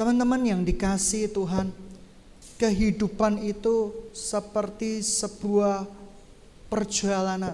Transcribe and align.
Teman-teman 0.00 0.40
yang 0.40 0.64
dikasih 0.64 1.28
Tuhan, 1.28 1.76
kehidupan 2.56 3.36
itu 3.44 3.92
seperti 4.16 5.04
sebuah 5.04 5.84
perjalanan. 6.72 7.52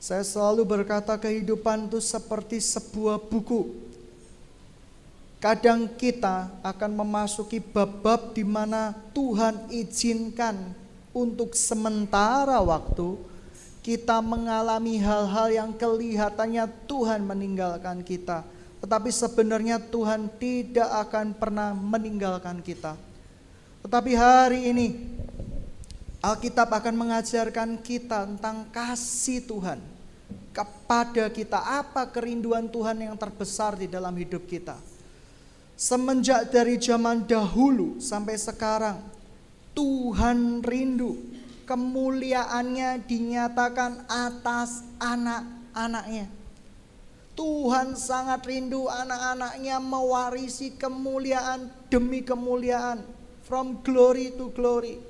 Saya 0.00 0.24
selalu 0.24 0.64
berkata 0.64 1.20
kehidupan 1.20 1.92
itu 1.92 2.00
seperti 2.00 2.64
sebuah 2.64 3.20
buku. 3.20 3.76
Kadang 5.36 5.84
kita 5.84 6.48
akan 6.64 7.04
memasuki 7.04 7.60
bab-bab 7.60 8.32
di 8.32 8.40
mana 8.40 8.96
Tuhan 9.12 9.68
izinkan 9.68 10.72
untuk 11.12 11.52
sementara 11.52 12.56
waktu 12.64 13.20
kita 13.84 14.24
mengalami 14.24 14.96
hal-hal 14.96 15.52
yang 15.52 15.70
kelihatannya 15.76 16.64
Tuhan 16.88 17.20
meninggalkan 17.20 18.00
kita. 18.00 18.53
Tetapi 18.84 19.08
sebenarnya 19.08 19.80
Tuhan 19.80 20.28
tidak 20.36 21.08
akan 21.08 21.32
pernah 21.32 21.72
meninggalkan 21.72 22.60
kita. 22.60 23.00
Tetapi 23.80 24.12
hari 24.12 24.68
ini 24.68 25.00
Alkitab 26.20 26.68
akan 26.68 26.92
mengajarkan 26.92 27.80
kita 27.80 28.28
tentang 28.28 28.68
kasih 28.68 29.40
Tuhan 29.48 29.80
kepada 30.52 31.32
kita. 31.32 31.64
Apa 31.80 32.12
kerinduan 32.12 32.68
Tuhan 32.68 33.00
yang 33.00 33.16
terbesar 33.16 33.72
di 33.80 33.88
dalam 33.88 34.12
hidup 34.20 34.44
kita. 34.44 34.76
Semenjak 35.80 36.52
dari 36.52 36.76
zaman 36.76 37.24
dahulu 37.24 37.96
sampai 38.04 38.36
sekarang, 38.36 39.00
Tuhan 39.72 40.60
rindu 40.60 41.16
kemuliaannya 41.64 43.00
dinyatakan 43.08 44.04
atas 44.12 44.84
anak-anaknya. 45.00 46.43
Tuhan 47.34 47.98
sangat 47.98 48.46
rindu 48.46 48.86
anak-anaknya 48.86 49.82
mewarisi 49.82 50.74
kemuliaan 50.78 51.66
demi 51.90 52.22
kemuliaan. 52.22 53.02
From 53.44 53.82
glory 53.84 54.32
to 54.38 54.48
glory. 54.54 55.02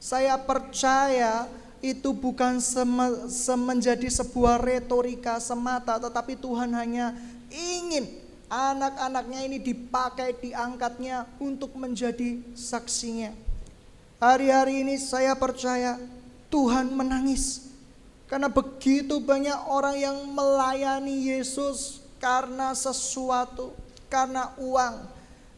Saya 0.00 0.40
percaya 0.40 1.44
itu 1.82 2.14
bukan 2.14 2.62
semenjadi 3.28 4.08
sebuah 4.08 4.62
retorika 4.62 5.42
semata. 5.42 5.98
Tetapi 5.98 6.38
Tuhan 6.38 6.72
hanya 6.72 7.12
ingin 7.50 8.06
anak-anaknya 8.46 9.40
ini 9.44 9.58
dipakai, 9.60 10.38
diangkatnya 10.38 11.26
untuk 11.42 11.74
menjadi 11.76 12.40
saksinya. 12.54 13.34
Hari-hari 14.22 14.86
ini 14.86 14.96
saya 15.02 15.34
percaya 15.34 15.98
Tuhan 16.46 16.94
menangis 16.94 17.71
karena 18.32 18.48
begitu 18.48 19.20
banyak 19.20 19.60
orang 19.68 19.92
yang 20.00 20.16
melayani 20.32 21.36
Yesus 21.36 22.00
karena 22.16 22.72
sesuatu, 22.72 23.76
karena 24.08 24.56
uang. 24.56 25.04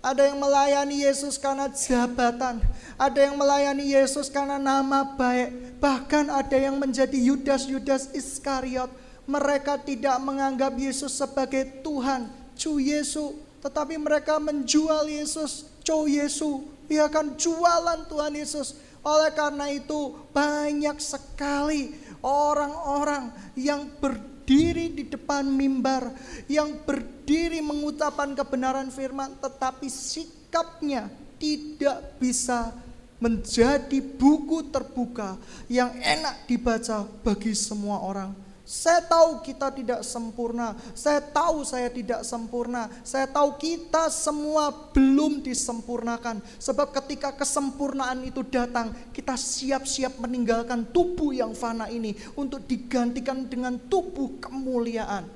Ada 0.02 0.34
yang 0.34 0.42
melayani 0.42 1.06
Yesus 1.06 1.38
karena 1.38 1.70
jabatan, 1.70 2.58
ada 2.98 3.18
yang 3.22 3.38
melayani 3.38 3.94
Yesus 3.94 4.26
karena 4.26 4.58
nama 4.58 5.06
baik, 5.06 5.78
bahkan 5.78 6.26
ada 6.26 6.58
yang 6.58 6.74
menjadi 6.74 7.14
Yudas-Yudas 7.14 8.10
Iskariot. 8.10 8.90
Mereka 9.22 9.78
tidak 9.86 10.18
menganggap 10.18 10.74
Yesus 10.74 11.14
sebagai 11.14 11.78
Tuhan, 11.78 12.26
Cu 12.58 12.82
Yesus, 12.82 13.38
tetapi 13.62 14.02
mereka 14.02 14.42
menjual 14.42 15.06
Yesus, 15.06 15.70
Cu 15.86 16.10
Yesus, 16.10 16.66
ia 16.90 17.06
akan 17.06 17.38
jualan 17.38 18.02
Tuhan 18.10 18.34
Yesus. 18.34 18.76
Oleh 19.04 19.30
karena 19.36 19.68
itu 19.68 20.16
banyak 20.32 20.96
sekali 20.96 22.03
orang-orang 22.24 23.28
yang 23.52 23.84
berdiri 24.00 24.96
di 24.96 25.04
depan 25.12 25.44
mimbar, 25.44 26.08
yang 26.48 26.72
berdiri 26.88 27.60
mengucapkan 27.60 28.32
kebenaran 28.32 28.88
firman, 28.88 29.36
tetapi 29.38 29.86
sikapnya 29.92 31.12
tidak 31.36 32.16
bisa 32.16 32.72
menjadi 33.20 34.00
buku 34.00 34.68
terbuka 34.68 35.36
yang 35.68 35.92
enak 36.00 36.48
dibaca 36.48 37.04
bagi 37.20 37.52
semua 37.52 38.00
orang. 38.00 38.43
Saya 38.64 39.04
tahu 39.04 39.44
kita 39.44 39.68
tidak 39.76 40.00
sempurna. 40.00 40.72
Saya 40.96 41.20
tahu 41.20 41.68
saya 41.68 41.92
tidak 41.92 42.24
sempurna. 42.24 42.88
Saya 43.04 43.28
tahu 43.28 43.60
kita 43.60 44.08
semua 44.08 44.72
belum 44.96 45.44
disempurnakan. 45.44 46.40
Sebab 46.56 46.96
ketika 46.96 47.36
kesempurnaan 47.36 48.24
itu 48.24 48.40
datang, 48.40 48.96
kita 49.12 49.36
siap-siap 49.36 50.16
meninggalkan 50.16 50.88
tubuh 50.88 51.36
yang 51.36 51.52
fana 51.52 51.92
ini 51.92 52.16
untuk 52.40 52.64
digantikan 52.64 53.44
dengan 53.44 53.76
tubuh 53.76 54.40
kemuliaan. 54.40 55.28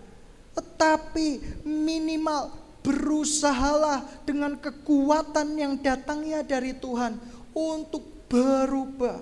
Tetapi 0.57 1.61
minimal 1.69 2.49
berusahalah 2.81 4.25
dengan 4.25 4.57
kekuatan 4.57 5.53
yang 5.53 5.77
datangnya 5.77 6.41
dari 6.41 6.73
Tuhan 6.73 7.21
untuk 7.53 8.25
berubah. 8.33 9.21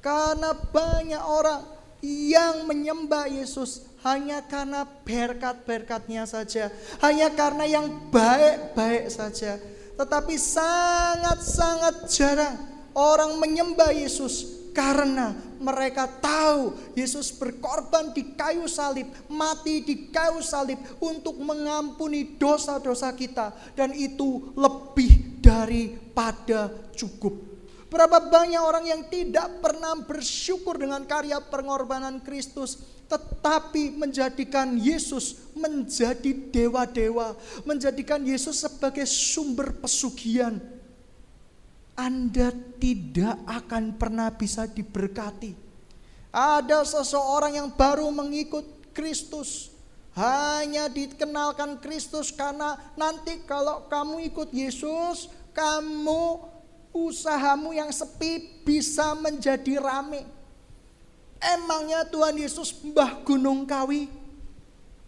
Karena 0.00 0.56
banyak 0.56 1.20
orang 1.20 1.73
yang 2.04 2.68
menyembah 2.68 3.26
Yesus 3.26 3.88
hanya 4.04 4.44
karena 4.44 4.84
berkat-berkatnya 4.84 6.28
saja, 6.28 6.68
hanya 7.00 7.32
karena 7.32 7.64
yang 7.64 7.88
baik-baik 8.12 9.08
saja. 9.08 9.56
Tetapi 9.96 10.34
sangat-sangat 10.36 12.12
jarang 12.12 12.56
orang 12.92 13.40
menyembah 13.40 13.96
Yesus 13.96 14.54
karena 14.74 15.32
mereka 15.62 16.10
tahu 16.20 16.74
Yesus 16.98 17.30
berkorban 17.32 18.12
di 18.12 18.34
kayu 18.36 18.66
salib, 18.66 19.06
mati 19.30 19.80
di 19.86 20.10
kayu 20.10 20.42
salib 20.42 20.76
untuk 20.98 21.38
mengampuni 21.40 22.36
dosa-dosa 22.36 23.14
kita 23.14 23.54
dan 23.72 23.94
itu 23.94 24.52
lebih 24.58 25.40
daripada 25.40 26.68
cukup. 26.92 27.53
Berapa 27.92 28.18
banyak 28.18 28.58
orang 28.58 28.84
yang 28.88 29.02
tidak 29.06 29.60
pernah 29.62 29.94
bersyukur 30.02 30.80
dengan 30.80 31.04
karya 31.06 31.38
pengorbanan 31.38 32.18
Kristus, 32.24 32.80
tetapi 33.06 33.94
menjadikan 33.94 34.74
Yesus 34.80 35.52
menjadi 35.54 36.32
dewa-dewa, 36.50 37.36
menjadikan 37.62 38.24
Yesus 38.24 38.64
sebagai 38.64 39.04
sumber 39.06 39.76
pesugihan. 39.78 40.58
Anda 41.94 42.50
tidak 42.82 43.38
akan 43.46 43.94
pernah 43.94 44.26
bisa 44.34 44.66
diberkati. 44.66 45.54
Ada 46.34 46.82
seseorang 46.82 47.54
yang 47.54 47.70
baru 47.70 48.10
mengikut 48.10 48.90
Kristus, 48.90 49.70
hanya 50.18 50.90
dikenalkan 50.90 51.78
Kristus 51.78 52.34
karena 52.34 52.74
nanti 52.98 53.46
kalau 53.46 53.86
kamu 53.86 54.26
ikut 54.34 54.50
Yesus, 54.50 55.30
kamu 55.54 56.53
usahamu 56.94 57.74
yang 57.74 57.90
sepi 57.90 58.62
bisa 58.62 59.18
menjadi 59.18 59.82
rame. 59.82 60.22
Emangnya 61.42 62.06
Tuhan 62.06 62.38
Yesus 62.38 62.70
Mbah 62.80 63.20
Gunung 63.26 63.66
Kawi? 63.66 64.08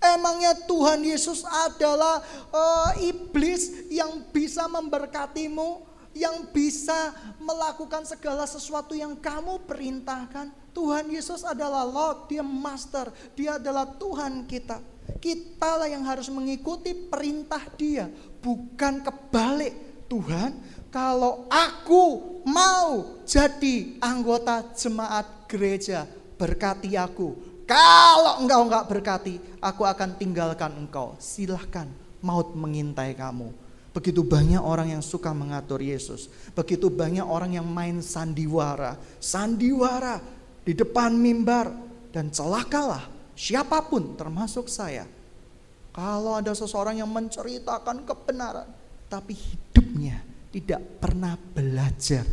Emangnya 0.02 0.52
Tuhan 0.68 1.00
Yesus 1.00 1.46
adalah 1.46 2.20
uh, 2.52 2.90
iblis 3.00 3.88
yang 3.88 4.20
bisa 4.28 4.68
memberkatimu, 4.68 5.80
yang 6.12 6.52
bisa 6.52 7.16
melakukan 7.40 8.04
segala 8.04 8.44
sesuatu 8.44 8.92
yang 8.92 9.16
kamu 9.16 9.64
perintahkan? 9.64 10.52
Tuhan 10.76 11.08
Yesus 11.08 11.40
adalah 11.40 11.88
Lord, 11.88 12.28
dia 12.28 12.44
master, 12.44 13.08
dia 13.32 13.56
adalah 13.56 13.88
Tuhan 13.96 14.44
kita. 14.44 14.84
Kitalah 15.16 15.88
yang 15.88 16.04
harus 16.04 16.28
mengikuti 16.28 16.92
perintah 16.92 17.64
dia, 17.78 18.12
bukan 18.44 19.00
kebalik. 19.00 19.86
Tuhan, 20.06 20.54
kalau 20.96 21.44
aku 21.52 22.04
mau 22.48 23.20
jadi 23.28 24.00
anggota 24.00 24.64
jemaat 24.72 25.44
gereja, 25.44 26.08
berkati 26.40 26.96
aku. 26.96 27.36
Kalau 27.68 28.40
engkau 28.40 28.64
enggak 28.64 28.88
berkati, 28.88 29.36
aku 29.60 29.84
akan 29.84 30.16
tinggalkan 30.16 30.72
engkau. 30.72 31.12
Silahkan 31.20 31.84
maut 32.24 32.56
mengintai 32.56 33.12
kamu. 33.12 33.52
Begitu 33.92 34.24
banyak 34.24 34.64
orang 34.64 34.96
yang 34.96 35.04
suka 35.04 35.36
mengatur 35.36 35.84
Yesus. 35.84 36.32
Begitu 36.56 36.88
banyak 36.88 37.28
orang 37.28 37.60
yang 37.60 37.68
main 37.68 38.00
sandiwara. 38.00 38.96
Sandiwara 39.20 40.24
di 40.64 40.72
depan 40.72 41.12
mimbar. 41.12 41.76
Dan 42.08 42.32
celakalah 42.32 43.04
siapa 43.36 43.84
pun 43.84 44.16
termasuk 44.16 44.72
saya. 44.72 45.04
Kalau 45.92 46.40
ada 46.40 46.56
seseorang 46.56 47.04
yang 47.04 47.12
menceritakan 47.12 48.08
kebenaran. 48.08 48.68
Tapi 49.12 49.36
tidak 50.56 51.04
pernah 51.04 51.36
belajar 51.36 52.24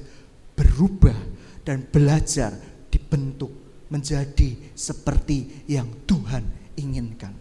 berubah 0.55 1.19
dan 1.67 1.83
belajar 1.91 2.55
dibentuk 2.87 3.51
menjadi 3.91 4.71
seperti 4.71 5.67
yang 5.67 5.91
Tuhan 6.07 6.47
inginkan. 6.79 7.35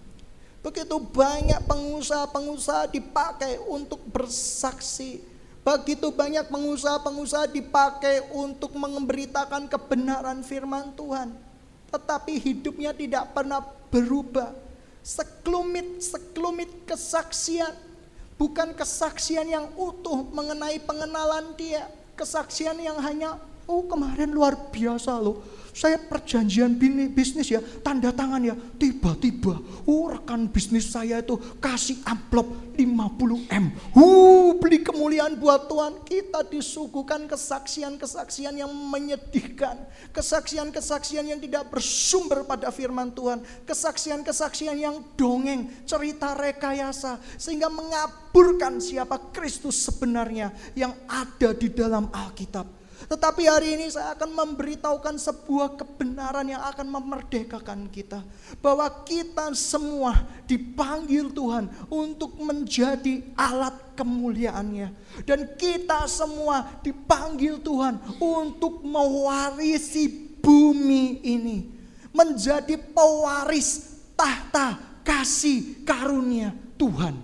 Begitu 0.58 0.98
banyak 0.98 1.62
pengusaha-pengusaha 1.70 2.90
dipakai 2.90 3.62
untuk 3.62 4.02
bersaksi. 4.10 5.22
Begitu 5.62 6.10
banyak 6.10 6.50
pengusaha-pengusaha 6.50 7.46
dipakai 7.54 8.34
untuk 8.34 8.74
memberitakan 8.74 9.70
kebenaran 9.70 10.42
firman 10.42 10.90
Tuhan. 10.98 11.30
Tetapi 11.94 12.42
hidupnya 12.42 12.90
tidak 12.90 13.30
pernah 13.30 13.62
berubah. 13.86 14.50
Sekelumit-sekelumit 15.02 16.90
kesaksian 16.90 17.91
Bukan 18.40 18.74
kesaksian 18.74 19.46
yang 19.46 19.70
utuh 19.76 20.26
mengenai 20.32 20.80
pengenalan 20.82 21.54
dia. 21.54 21.86
Kesaksian 22.18 22.76
yang 22.76 23.00
hanya, 23.00 23.40
oh 23.72 23.88
kemarin 23.88 24.28
luar 24.28 24.68
biasa 24.68 25.16
loh 25.16 25.62
saya 25.72 25.96
perjanjian 25.96 26.76
bisnis 27.16 27.48
ya, 27.48 27.64
tanda 27.80 28.12
tangan 28.12 28.44
ya. 28.44 28.52
Tiba-tiba, 28.76 29.56
oh 29.88 30.12
rekan 30.12 30.44
bisnis 30.44 30.92
saya 30.92 31.24
itu 31.24 31.40
kasih 31.64 31.96
amplop 32.04 32.76
50M. 32.76 33.96
Uh, 33.96 34.52
beli 34.60 34.84
kemuliaan 34.84 35.32
buat 35.40 35.72
Tuhan. 35.72 36.04
Kita 36.04 36.44
disuguhkan 36.44 37.24
kesaksian-kesaksian 37.24 38.60
yang 38.60 38.68
menyedihkan. 38.68 39.80
Kesaksian-kesaksian 40.12 41.32
yang 41.32 41.40
tidak 41.40 41.72
bersumber 41.72 42.44
pada 42.44 42.68
firman 42.68 43.08
Tuhan. 43.08 43.40
Kesaksian-kesaksian 43.64 44.76
yang 44.76 45.00
dongeng, 45.16 45.72
cerita 45.88 46.36
rekayasa. 46.36 47.16
Sehingga 47.40 47.72
mengaburkan 47.72 48.76
siapa 48.76 49.32
Kristus 49.32 49.80
sebenarnya 49.88 50.52
yang 50.76 50.92
ada 51.08 51.56
di 51.56 51.72
dalam 51.72 52.12
Alkitab. 52.12 52.81
Tetapi 53.08 53.42
hari 53.48 53.78
ini 53.78 53.86
saya 53.90 54.14
akan 54.14 54.30
memberitahukan 54.30 55.16
sebuah 55.18 55.74
kebenaran 55.78 56.46
yang 56.46 56.62
akan 56.68 56.86
memerdekakan 56.86 57.90
kita. 57.90 58.22
Bahwa 58.62 58.86
kita 59.02 59.50
semua 59.56 60.26
dipanggil 60.46 61.30
Tuhan 61.32 61.70
untuk 61.90 62.38
menjadi 62.38 63.22
alat 63.34 63.96
kemuliaannya. 63.98 64.88
Dan 65.26 65.54
kita 65.58 66.06
semua 66.06 66.82
dipanggil 66.84 67.58
Tuhan 67.62 67.98
untuk 68.22 68.84
mewarisi 68.86 70.38
bumi 70.38 71.22
ini. 71.26 71.58
Menjadi 72.12 72.76
pewaris 72.76 73.98
tahta 74.14 74.76
kasih 75.00 75.82
karunia 75.82 76.52
Tuhan. 76.76 77.16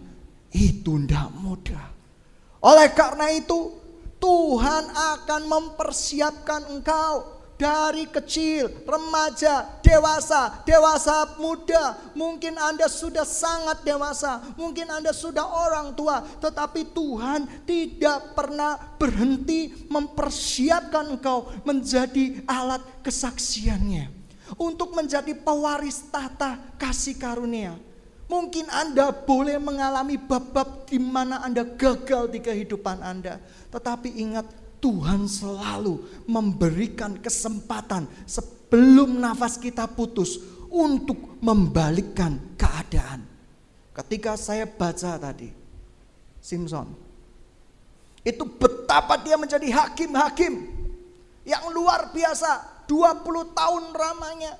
Itu 0.48 0.96
tidak 1.04 1.28
mudah. 1.36 1.86
Oleh 2.58 2.90
karena 2.90 3.30
itu 3.30 3.78
Tuhan 4.18 4.84
akan 4.90 5.42
mempersiapkan 5.46 6.66
engkau 6.74 7.38
dari 7.58 8.06
kecil, 8.06 8.70
remaja, 8.86 9.66
dewasa, 9.82 10.62
dewasa 10.62 11.34
muda. 11.42 11.98
Mungkin 12.14 12.54
Anda 12.54 12.86
sudah 12.86 13.26
sangat 13.26 13.82
dewasa, 13.82 14.38
mungkin 14.54 14.86
Anda 14.86 15.10
sudah 15.10 15.42
orang 15.42 15.98
tua, 15.98 16.22
tetapi 16.38 16.94
Tuhan 16.94 17.66
tidak 17.66 18.38
pernah 18.38 18.78
berhenti 18.94 19.74
mempersiapkan 19.90 21.18
engkau 21.18 21.50
menjadi 21.66 22.46
alat 22.46 22.80
kesaksiannya. 23.02 24.14
Untuk 24.56 24.96
menjadi 24.96 25.36
pewaris 25.36 26.08
tata 26.08 26.56
kasih 26.80 27.20
karunia. 27.20 27.87
Mungkin 28.28 28.68
Anda 28.68 29.08
boleh 29.08 29.56
mengalami 29.56 30.20
bab-bab 30.20 30.84
di 30.84 31.00
mana 31.00 31.40
Anda 31.40 31.64
gagal 31.64 32.28
di 32.28 32.44
kehidupan 32.44 33.00
Anda. 33.00 33.40
Tetapi 33.72 34.20
ingat 34.20 34.44
Tuhan 34.84 35.24
selalu 35.24 36.24
memberikan 36.28 37.16
kesempatan 37.16 38.04
sebelum 38.28 39.16
nafas 39.16 39.56
kita 39.56 39.88
putus 39.88 40.36
untuk 40.68 41.40
membalikkan 41.40 42.36
keadaan. 42.60 43.24
Ketika 43.96 44.36
saya 44.36 44.68
baca 44.68 45.16
tadi, 45.16 45.48
Simpson, 46.38 46.92
itu 48.22 48.44
betapa 48.44 49.16
dia 49.24 49.40
menjadi 49.40 49.72
hakim-hakim 49.72 50.68
yang 51.48 51.64
luar 51.72 52.12
biasa. 52.12 52.76
20 52.88 53.52
tahun 53.52 53.84
ramanya 53.92 54.56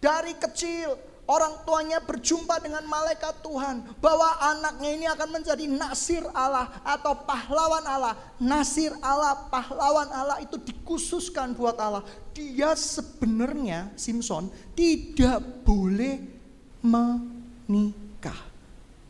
dari 0.00 0.32
kecil 0.32 0.96
orang 1.26 1.62
tuanya 1.66 1.98
berjumpa 1.98 2.62
dengan 2.62 2.86
malaikat 2.86 3.42
Tuhan 3.42 3.82
bahwa 3.98 4.38
anaknya 4.38 4.90
ini 4.94 5.06
akan 5.10 5.28
menjadi 5.34 5.64
nasir 5.66 6.22
Allah 6.32 6.70
atau 6.86 7.18
pahlawan 7.26 7.82
Allah. 7.82 8.14
Nasir 8.38 8.94
Allah, 9.02 9.50
pahlawan 9.50 10.08
Allah 10.14 10.38
itu 10.40 10.56
dikhususkan 10.56 11.52
buat 11.52 11.76
Allah. 11.82 12.06
Dia 12.32 12.72
sebenarnya 12.78 13.90
Simpson 13.98 14.48
tidak 14.78 15.42
boleh 15.66 16.22
menikah. 16.80 18.38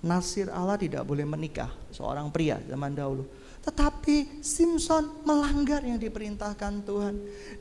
Nasir 0.01 0.49
Allah 0.49 0.81
tidak 0.81 1.03
boleh 1.05 1.27
menikah, 1.27 1.73
seorang 1.93 2.33
pria 2.33 2.61
zaman 2.65 2.95
dahulu. 2.97 3.27
Tetapi 3.67 4.39
Simpson 4.39 5.27
melanggar 5.27 5.83
yang 5.83 5.99
diperintahkan 5.99 6.87
Tuhan. 6.87 7.15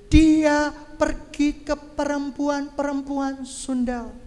Dia 0.06 0.70
pergi 0.70 1.66
ke 1.66 1.74
perempuan-perempuan 1.74 3.42
sundal 3.42 4.25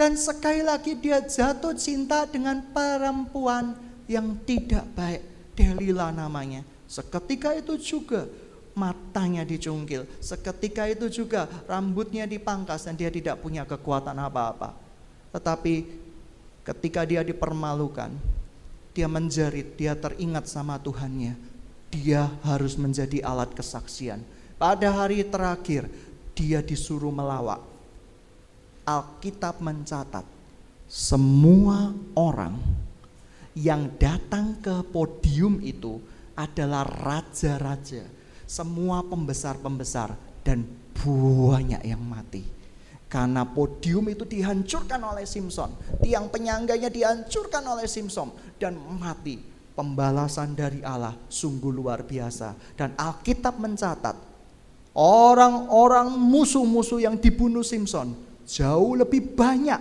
dan 0.00 0.16
sekali 0.16 0.64
lagi 0.64 0.96
dia 0.96 1.20
jatuh 1.20 1.76
cinta 1.76 2.24
dengan 2.24 2.64
perempuan 2.72 3.76
yang 4.08 4.32
tidak 4.48 4.88
baik. 4.96 5.20
Delila 5.52 6.08
namanya. 6.08 6.64
Seketika 6.88 7.52
itu 7.52 7.76
juga 7.76 8.24
matanya 8.72 9.44
dicungkil. 9.44 10.08
Seketika 10.24 10.88
itu 10.88 11.12
juga 11.12 11.44
rambutnya 11.68 12.24
dipangkas 12.24 12.88
dan 12.88 12.96
dia 12.96 13.12
tidak 13.12 13.44
punya 13.44 13.68
kekuatan 13.68 14.16
apa-apa. 14.16 14.72
Tetapi 15.36 15.84
ketika 16.64 17.04
dia 17.04 17.20
dipermalukan, 17.20 18.08
dia 18.96 19.04
menjerit, 19.04 19.76
dia 19.76 19.92
teringat 19.92 20.48
sama 20.48 20.80
Tuhannya. 20.80 21.36
Dia 21.92 22.24
harus 22.40 22.80
menjadi 22.80 23.20
alat 23.20 23.52
kesaksian. 23.52 24.24
Pada 24.56 24.88
hari 24.96 25.28
terakhir, 25.28 25.92
dia 26.32 26.64
disuruh 26.64 27.12
melawak. 27.12 27.69
Alkitab 28.90 29.62
mencatat 29.62 30.26
semua 30.90 31.94
orang 32.18 32.58
yang 33.54 33.94
datang 33.94 34.58
ke 34.58 34.82
podium 34.90 35.62
itu 35.62 36.02
adalah 36.34 36.82
raja-raja, 36.82 38.02
semua 38.50 39.06
pembesar-pembesar 39.06 40.18
dan 40.42 40.66
banyak 40.98 41.78
yang 41.86 42.02
mati. 42.02 42.42
Karena 43.06 43.46
podium 43.46 44.10
itu 44.10 44.26
dihancurkan 44.26 44.98
oleh 45.02 45.26
Simpson, 45.26 45.70
tiang 46.02 46.26
penyangganya 46.26 46.90
dihancurkan 46.90 47.62
oleh 47.70 47.86
Simpson 47.86 48.34
dan 48.58 48.74
mati. 48.74 49.38
Pembalasan 49.70 50.58
dari 50.58 50.82
Allah 50.82 51.14
sungguh 51.30 51.70
luar 51.70 52.02
biasa 52.02 52.52
dan 52.74 52.92
Alkitab 52.98 53.56
mencatat 53.62 54.18
orang-orang 54.98 56.10
musuh-musuh 56.18 57.00
yang 57.00 57.16
dibunuh 57.16 57.62
Simpson 57.62 58.29
jauh 58.50 58.98
lebih 58.98 59.38
banyak 59.38 59.78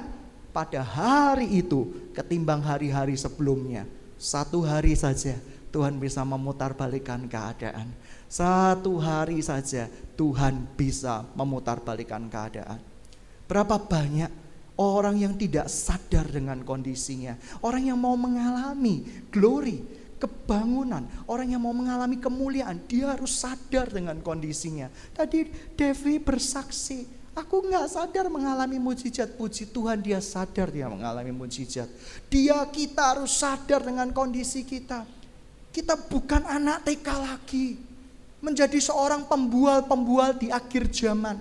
pada 0.54 0.86
hari 0.86 1.57
itu 1.57 2.13
ketimbang 2.13 2.62
hari-hari 2.62 3.18
sebelumnya. 3.18 3.89
Satu 4.21 4.62
hari 4.62 4.94
saja 4.94 5.42
Tuhan 5.74 5.98
bisa 5.98 6.21
memutarbalikkan 6.21 7.25
keadaan. 7.25 7.89
Satu 8.30 9.02
hari 9.02 9.42
saja 9.42 9.90
Tuhan 10.14 10.69
bisa 10.78 11.26
memutarbalikkan 11.33 12.30
keadaan. 12.30 12.78
Berapa 13.49 13.81
banyak 13.81 14.30
orang 14.78 15.18
yang 15.18 15.33
tidak 15.33 15.66
sadar 15.66 16.30
dengan 16.30 16.61
kondisinya, 16.61 17.33
orang 17.66 17.90
yang 17.90 17.97
mau 17.97 18.14
mengalami 18.14 19.02
glory, 19.33 19.81
kebangunan, 20.21 21.09
orang 21.26 21.57
yang 21.57 21.64
mau 21.64 21.73
mengalami 21.73 22.21
kemuliaan, 22.21 22.85
dia 22.85 23.18
harus 23.18 23.33
sadar 23.33 23.90
dengan 23.90 24.21
kondisinya. 24.21 24.92
Tadi 25.16 25.49
Devi 25.73 26.21
bersaksi, 26.21 27.19
Aku 27.40 27.64
nggak 27.64 27.88
sadar 27.88 28.28
mengalami 28.28 28.76
mujizat. 28.76 29.40
Puji 29.40 29.72
Tuhan 29.72 30.04
dia 30.04 30.19
sadar 30.19 30.68
dia 30.68 30.92
mengalami 30.92 31.31
mujizat. 31.31 31.88
Dia 32.28 32.60
kita 32.68 33.16
harus 33.16 33.31
sadar 33.31 33.80
dengan 33.80 34.12
kondisi 34.12 34.68
kita. 34.68 35.08
Kita 35.72 35.96
bukan 35.96 36.44
anak 36.44 36.84
TK 36.84 37.08
lagi. 37.16 37.68
Menjadi 38.44 38.80
seorang 38.80 39.28
pembual-pembual 39.28 40.36
di 40.36 40.52
akhir 40.52 40.92
zaman. 40.92 41.40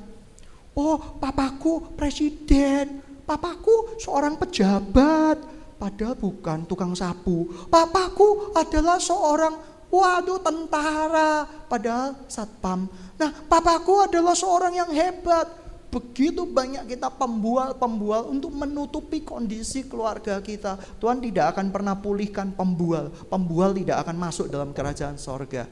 Oh 0.78 1.19
papaku 1.19 1.99
presiden. 1.99 3.02
Papaku 3.26 3.99
seorang 3.99 4.38
pejabat. 4.38 5.43
Padahal 5.78 6.14
bukan 6.14 6.62
tukang 6.67 6.95
sapu. 6.95 7.50
Papaku 7.67 8.55
adalah 8.55 9.02
seorang 9.02 9.55
waduh 9.90 10.38
tentara. 10.43 11.43
Padahal 11.67 12.14
satpam. 12.31 12.87
Nah 13.19 13.31
papaku 13.50 14.07
adalah 14.07 14.35
seorang 14.38 14.78
yang 14.78 14.90
hebat 14.95 15.67
Begitu 15.88 16.45
banyak 16.45 16.85
kita 16.85 17.09
pembual-pembual 17.09 18.28
untuk 18.28 18.52
menutupi 18.52 19.25
kondisi 19.25 19.88
keluarga 19.88 20.37
kita. 20.45 20.76
Tuhan 21.00 21.25
tidak 21.25 21.57
akan 21.57 21.73
pernah 21.73 21.97
pulihkan 21.97 22.52
pembual. 22.52 23.09
Pembual 23.33 23.73
tidak 23.73 24.04
akan 24.04 24.16
masuk 24.21 24.52
dalam 24.52 24.76
kerajaan 24.76 25.16
sorga. 25.16 25.64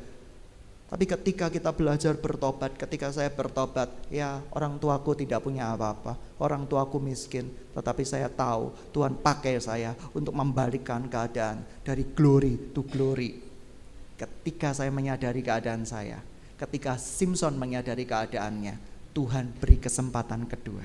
Tapi 0.86 1.02
ketika 1.02 1.50
kita 1.50 1.74
belajar 1.74 2.14
bertobat, 2.14 2.78
ketika 2.78 3.10
saya 3.10 3.26
bertobat, 3.26 3.90
ya 4.06 4.38
orang 4.54 4.78
tuaku 4.78 5.18
tidak 5.18 5.42
punya 5.42 5.74
apa-apa, 5.74 6.14
orang 6.38 6.62
tuaku 6.62 7.02
miskin, 7.02 7.50
tetapi 7.74 8.06
saya 8.06 8.30
tahu 8.30 8.70
Tuhan 8.94 9.18
pakai 9.18 9.58
saya 9.58 9.98
untuk 10.14 10.30
membalikkan 10.38 11.10
keadaan 11.10 11.66
dari 11.82 12.06
glory 12.06 12.70
to 12.70 12.86
glory. 12.86 13.34
Ketika 14.14 14.78
saya 14.78 14.94
menyadari 14.94 15.42
keadaan 15.42 15.82
saya, 15.82 16.22
ketika 16.54 16.94
Simpson 17.02 17.58
menyadari 17.58 18.06
keadaannya, 18.06 18.95
Tuhan 19.16 19.56
beri 19.56 19.80
kesempatan 19.80 20.44
kedua. 20.44 20.84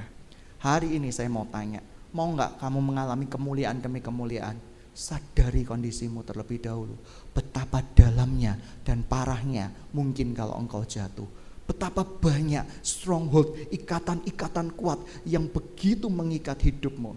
Hari 0.63 0.95
ini 0.95 1.11
saya 1.11 1.27
mau 1.27 1.43
tanya, 1.51 1.83
mau 2.15 2.31
nggak 2.31 2.63
kamu 2.63 2.79
mengalami 2.79 3.27
kemuliaan 3.27 3.83
demi 3.83 3.99
kemuliaan? 3.99 4.71
sadari 4.91 5.63
kondisimu 5.63 6.21
terlebih 6.27 6.59
dahulu. 6.59 6.95
Betapa 7.31 7.79
dalamnya 7.95 8.59
dan 8.83 9.03
parahnya 9.07 9.71
mungkin 9.95 10.35
kalau 10.35 10.55
engkau 10.59 10.83
jatuh. 10.83 11.27
Betapa 11.63 12.03
banyak 12.03 12.67
stronghold, 12.83 13.55
ikatan-ikatan 13.71 14.75
kuat 14.75 14.99
yang 15.23 15.47
begitu 15.47 16.11
mengikat 16.11 16.59
hidupmu. 16.59 17.15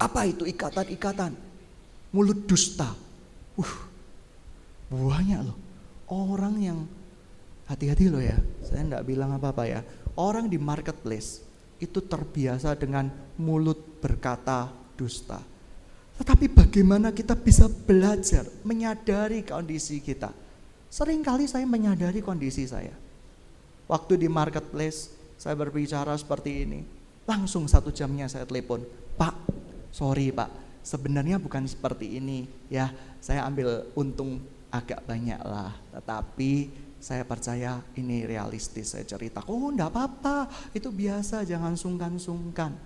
Apa 0.00 0.24
itu 0.24 0.48
ikatan-ikatan? 0.48 1.36
Mulut 2.16 2.48
dusta. 2.48 2.96
Uh, 3.60 3.74
banyak 4.88 5.44
loh. 5.44 5.58
Orang 6.08 6.56
yang 6.56 6.88
hati-hati 7.68 8.08
loh 8.08 8.24
ya. 8.24 8.40
Saya 8.64 8.88
enggak 8.88 9.04
bilang 9.04 9.36
apa-apa 9.36 9.68
ya. 9.68 9.84
Orang 10.18 10.50
di 10.50 10.58
marketplace 10.58 11.44
itu 11.78 12.02
terbiasa 12.02 12.74
dengan 12.74 13.10
mulut 13.38 14.02
berkata 14.02 14.72
dusta. 14.98 15.40
Tetapi 16.20 16.52
bagaimana 16.52 17.14
kita 17.14 17.32
bisa 17.32 17.68
belajar 17.68 18.44
menyadari 18.66 19.46
kondisi 19.46 20.02
kita? 20.04 20.32
Seringkali 20.90 21.46
saya 21.46 21.64
menyadari 21.64 22.18
kondisi 22.18 22.66
saya 22.66 23.10
Waktu 23.90 24.22
di 24.22 24.30
marketplace 24.30 25.10
saya 25.34 25.58
berbicara 25.58 26.14
seperti 26.14 26.62
ini. 26.62 26.86
Langsung 27.26 27.66
satu 27.66 27.90
jamnya 27.90 28.30
saya 28.30 28.46
telepon. 28.46 28.86
Pak, 29.18 29.34
sorry 29.90 30.30
pak, 30.30 30.46
sebenarnya 30.86 31.42
bukan 31.42 31.66
seperti 31.66 32.22
ini. 32.22 32.46
Ya, 32.70 32.94
saya 33.18 33.42
ambil 33.42 33.90
untung 33.98 34.38
agak 34.70 35.02
banyak 35.10 35.42
lah. 35.42 35.74
Tetapi 35.90 36.70
saya 37.00 37.24
percaya 37.24 37.80
ini 37.96 38.28
realistis. 38.28 38.92
Saya 38.92 39.08
cerita, 39.08 39.40
oh 39.48 39.72
enggak 39.72 39.90
apa-apa, 39.90 40.46
itu 40.76 40.92
biasa, 40.92 41.48
jangan 41.48 41.74
sungkan-sungkan. 41.74 42.76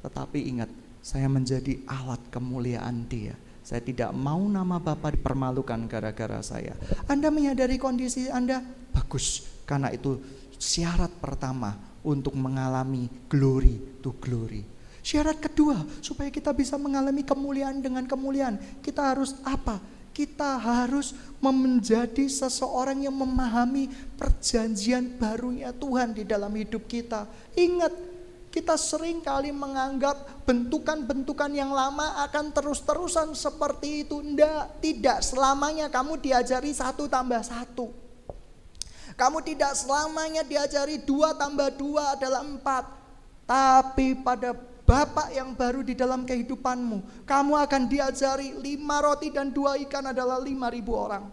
Tetapi 0.00 0.38
ingat, 0.54 0.70
saya 1.04 1.26
menjadi 1.26 1.82
alat 1.84 2.22
kemuliaan 2.30 3.04
dia. 3.10 3.34
Saya 3.64 3.82
tidak 3.82 4.14
mau 4.14 4.40
nama 4.46 4.78
Bapak 4.78 5.18
dipermalukan 5.18 5.90
gara-gara 5.90 6.40
saya. 6.40 6.78
Anda 7.10 7.28
menyadari 7.34 7.76
kondisi 7.76 8.30
Anda? 8.30 8.62
Bagus, 8.92 9.44
karena 9.66 9.90
itu 9.90 10.20
syarat 10.56 11.10
pertama 11.18 11.74
untuk 12.04 12.36
mengalami 12.36 13.08
glory 13.26 14.00
to 14.04 14.12
glory. 14.20 14.62
Syarat 15.04 15.36
kedua, 15.36 15.84
supaya 16.00 16.32
kita 16.32 16.52
bisa 16.56 16.80
mengalami 16.80 17.24
kemuliaan 17.24 17.80
dengan 17.84 18.08
kemuliaan, 18.08 18.56
kita 18.80 19.12
harus 19.12 19.36
apa? 19.44 19.80
Kita 20.14 20.62
harus 20.62 21.10
menjadi 21.42 22.30
seseorang 22.30 23.02
yang 23.02 23.18
memahami 23.18 23.90
perjanjian 24.14 25.18
barunya 25.18 25.74
Tuhan 25.74 26.14
di 26.14 26.22
dalam 26.22 26.54
hidup 26.54 26.86
kita. 26.86 27.26
Ingat, 27.58 27.90
kita 28.54 28.78
sering 28.78 29.18
kali 29.18 29.50
menganggap 29.50 30.46
bentukan-bentukan 30.46 31.50
yang 31.50 31.74
lama 31.74 32.22
akan 32.30 32.54
terus-terusan 32.54 33.34
seperti 33.34 34.06
itu. 34.06 34.22
Tidak, 34.22 34.78
tidak 34.78 35.18
selamanya 35.26 35.90
kamu 35.90 36.22
diajari 36.22 36.70
satu 36.70 37.10
tambah 37.10 37.42
satu. 37.42 37.90
Kamu 39.18 39.42
tidak 39.42 39.74
selamanya 39.74 40.46
diajari 40.46 41.02
dua 41.02 41.34
tambah 41.34 41.74
dua 41.74 42.14
adalah 42.14 42.46
empat. 42.46 42.84
Tapi 43.44 44.22
pada 44.22 44.54
Bapak 44.84 45.32
yang 45.32 45.56
baru 45.56 45.80
di 45.80 45.96
dalam 45.96 46.28
kehidupanmu, 46.28 47.24
kamu 47.24 47.52
akan 47.56 47.82
diajari 47.88 48.52
lima 48.52 49.00
roti 49.00 49.32
dan 49.32 49.48
dua 49.48 49.80
ikan 49.80 50.12
adalah 50.12 50.36
lima 50.36 50.68
ribu 50.68 50.92
orang. 50.92 51.24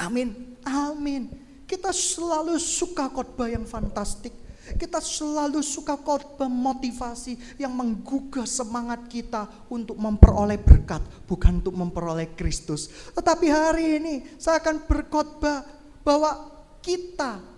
Amin, 0.00 0.56
amin. 0.64 1.28
Kita 1.68 1.92
selalu 1.92 2.56
suka 2.56 3.12
khotbah 3.12 3.52
yang 3.52 3.68
fantastik. 3.68 4.32
Kita 4.80 4.96
selalu 4.96 5.60
suka 5.60 5.92
khotbah 6.00 6.48
motivasi 6.48 7.60
yang 7.60 7.76
menggugah 7.76 8.48
semangat 8.48 9.12
kita 9.12 9.44
untuk 9.68 10.00
memperoleh 10.00 10.56
berkat, 10.56 11.04
bukan 11.28 11.60
untuk 11.60 11.76
memperoleh 11.76 12.32
Kristus. 12.32 12.88
Tetapi 13.12 13.46
hari 13.52 14.00
ini 14.00 14.14
saya 14.40 14.64
akan 14.64 14.88
berkhotbah 14.88 15.68
bahwa 16.00 16.48
kita 16.80 17.53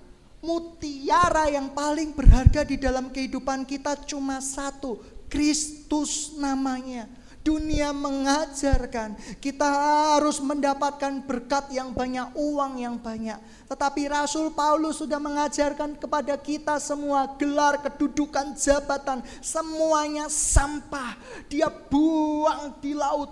mutiara 0.47 1.51
yang 1.51 1.75
paling 1.75 2.15
berharga 2.15 2.63
di 2.63 2.79
dalam 2.79 3.11
kehidupan 3.11 3.67
kita 3.67 3.99
cuma 4.07 4.39
satu, 4.39 5.03
Kristus 5.27 6.39
namanya. 6.39 7.11
Dunia 7.47 7.95
mengajarkan 7.95 9.39
kita 9.39 9.71
harus 9.71 10.43
mendapatkan 10.43 11.23
berkat 11.23 11.71
yang 11.71 11.95
banyak, 11.95 12.35
uang 12.35 12.83
yang 12.83 12.99
banyak. 12.99 13.39
Tetapi 13.71 14.11
Rasul 14.11 14.51
Paulus 14.51 14.99
sudah 14.99 15.23
mengajarkan 15.23 15.95
kepada 15.95 16.35
kita 16.35 16.83
semua 16.83 17.39
gelar, 17.39 17.79
kedudukan, 17.87 18.59
jabatan, 18.59 19.23
semuanya 19.39 20.27
sampah. 20.27 21.15
Dia 21.47 21.71
buang 21.71 22.83
di 22.83 22.99
laut. 22.99 23.31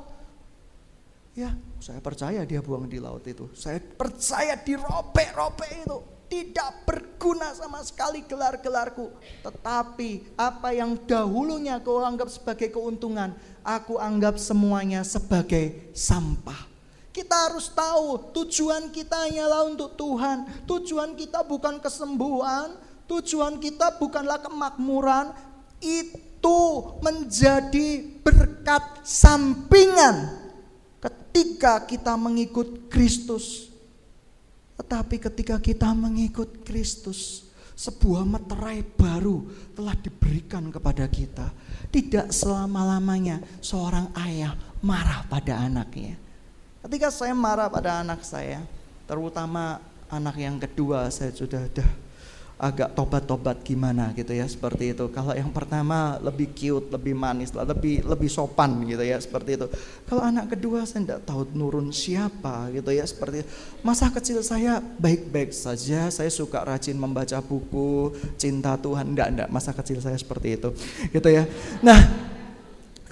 Ya, 1.34 1.50
saya 1.82 1.98
percaya 1.98 2.46
dia 2.46 2.62
buang 2.62 2.86
di 2.86 3.02
laut 3.02 3.26
itu. 3.26 3.50
Saya 3.50 3.82
percaya 3.82 4.54
dirobek-robek 4.54 5.90
itu. 5.90 6.13
Tidak 6.24 6.88
berguna 6.88 7.52
sama 7.52 7.84
sekali 7.84 8.24
gelar-gelarku. 8.24 9.12
Tetapi 9.44 10.34
apa 10.34 10.72
yang 10.72 10.96
dahulunya 11.04 11.78
kau 11.84 12.00
anggap 12.00 12.32
sebagai 12.32 12.72
keuntungan, 12.72 13.36
aku 13.62 14.00
anggap 14.00 14.40
semuanya 14.40 15.04
sebagai 15.04 15.92
sampah. 15.92 16.74
Kita 17.14 17.46
harus 17.46 17.70
tahu 17.70 18.34
tujuan 18.34 18.90
kita 18.90 19.30
hanyalah 19.30 19.70
untuk 19.70 19.94
Tuhan. 19.94 20.66
Tujuan 20.66 21.14
kita 21.14 21.46
bukan 21.46 21.78
kesembuhan, 21.78 22.74
tujuan 23.06 23.62
kita 23.62 23.94
bukanlah 24.02 24.42
kemakmuran. 24.42 25.30
Itu 25.78 26.98
menjadi 26.98 28.02
berkat 28.18 29.06
sampingan 29.06 30.42
ketika 30.98 31.86
kita 31.86 32.18
mengikut 32.18 32.90
Kristus. 32.90 33.73
Tetapi 34.74 35.16
ketika 35.22 35.56
kita 35.62 35.94
mengikut 35.94 36.66
Kristus, 36.66 37.46
sebuah 37.74 38.22
meterai 38.22 38.86
baru 38.86 39.50
telah 39.74 39.94
diberikan 39.98 40.70
kepada 40.70 41.06
kita. 41.10 41.50
Tidak 41.90 42.30
selama-lamanya 42.30 43.42
seorang 43.58 44.10
ayah 44.26 44.54
marah 44.82 45.26
pada 45.26 45.62
anaknya. 45.62 46.18
Ketika 46.86 47.10
saya 47.10 47.34
marah 47.34 47.70
pada 47.70 48.02
anak 48.02 48.22
saya, 48.22 48.62
terutama 49.06 49.82
anak 50.10 50.36
yang 50.38 50.58
kedua, 50.58 51.10
saya 51.10 51.34
sudah 51.34 51.66
dah 51.70 52.03
agak 52.64 52.96
tobat-tobat 52.96 53.60
gimana 53.60 54.08
gitu 54.16 54.32
ya 54.32 54.48
seperti 54.48 54.96
itu. 54.96 55.04
Kalau 55.12 55.36
yang 55.36 55.52
pertama 55.52 56.16
lebih 56.16 56.56
cute, 56.56 56.88
lebih 56.88 57.12
manis, 57.12 57.52
lebih 57.52 58.00
lebih 58.08 58.30
sopan 58.32 58.80
gitu 58.88 59.04
ya 59.04 59.20
seperti 59.20 59.60
itu. 59.60 59.66
Kalau 60.08 60.24
anak 60.24 60.56
kedua 60.56 60.88
saya 60.88 61.04
tidak 61.04 61.20
tahu 61.28 61.44
nurun 61.52 61.92
siapa 61.92 62.72
gitu 62.72 62.88
ya 62.88 63.04
seperti 63.04 63.44
itu. 63.44 63.48
Masa 63.84 64.08
kecil 64.08 64.40
saya 64.40 64.80
baik-baik 64.80 65.52
saja, 65.52 66.08
saya 66.08 66.30
suka 66.32 66.64
rajin 66.64 66.96
membaca 66.96 67.36
buku, 67.44 68.16
cinta 68.40 68.80
Tuhan. 68.80 69.12
Enggak, 69.12 69.28
enggak, 69.28 69.48
masa 69.52 69.76
kecil 69.76 70.00
saya 70.00 70.16
seperti 70.16 70.56
itu. 70.56 70.72
Gitu 71.12 71.28
ya. 71.28 71.44
Nah, 71.84 72.00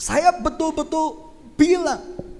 saya 0.01 0.33
betul-betul 0.41 1.29
bilang 1.61 2.32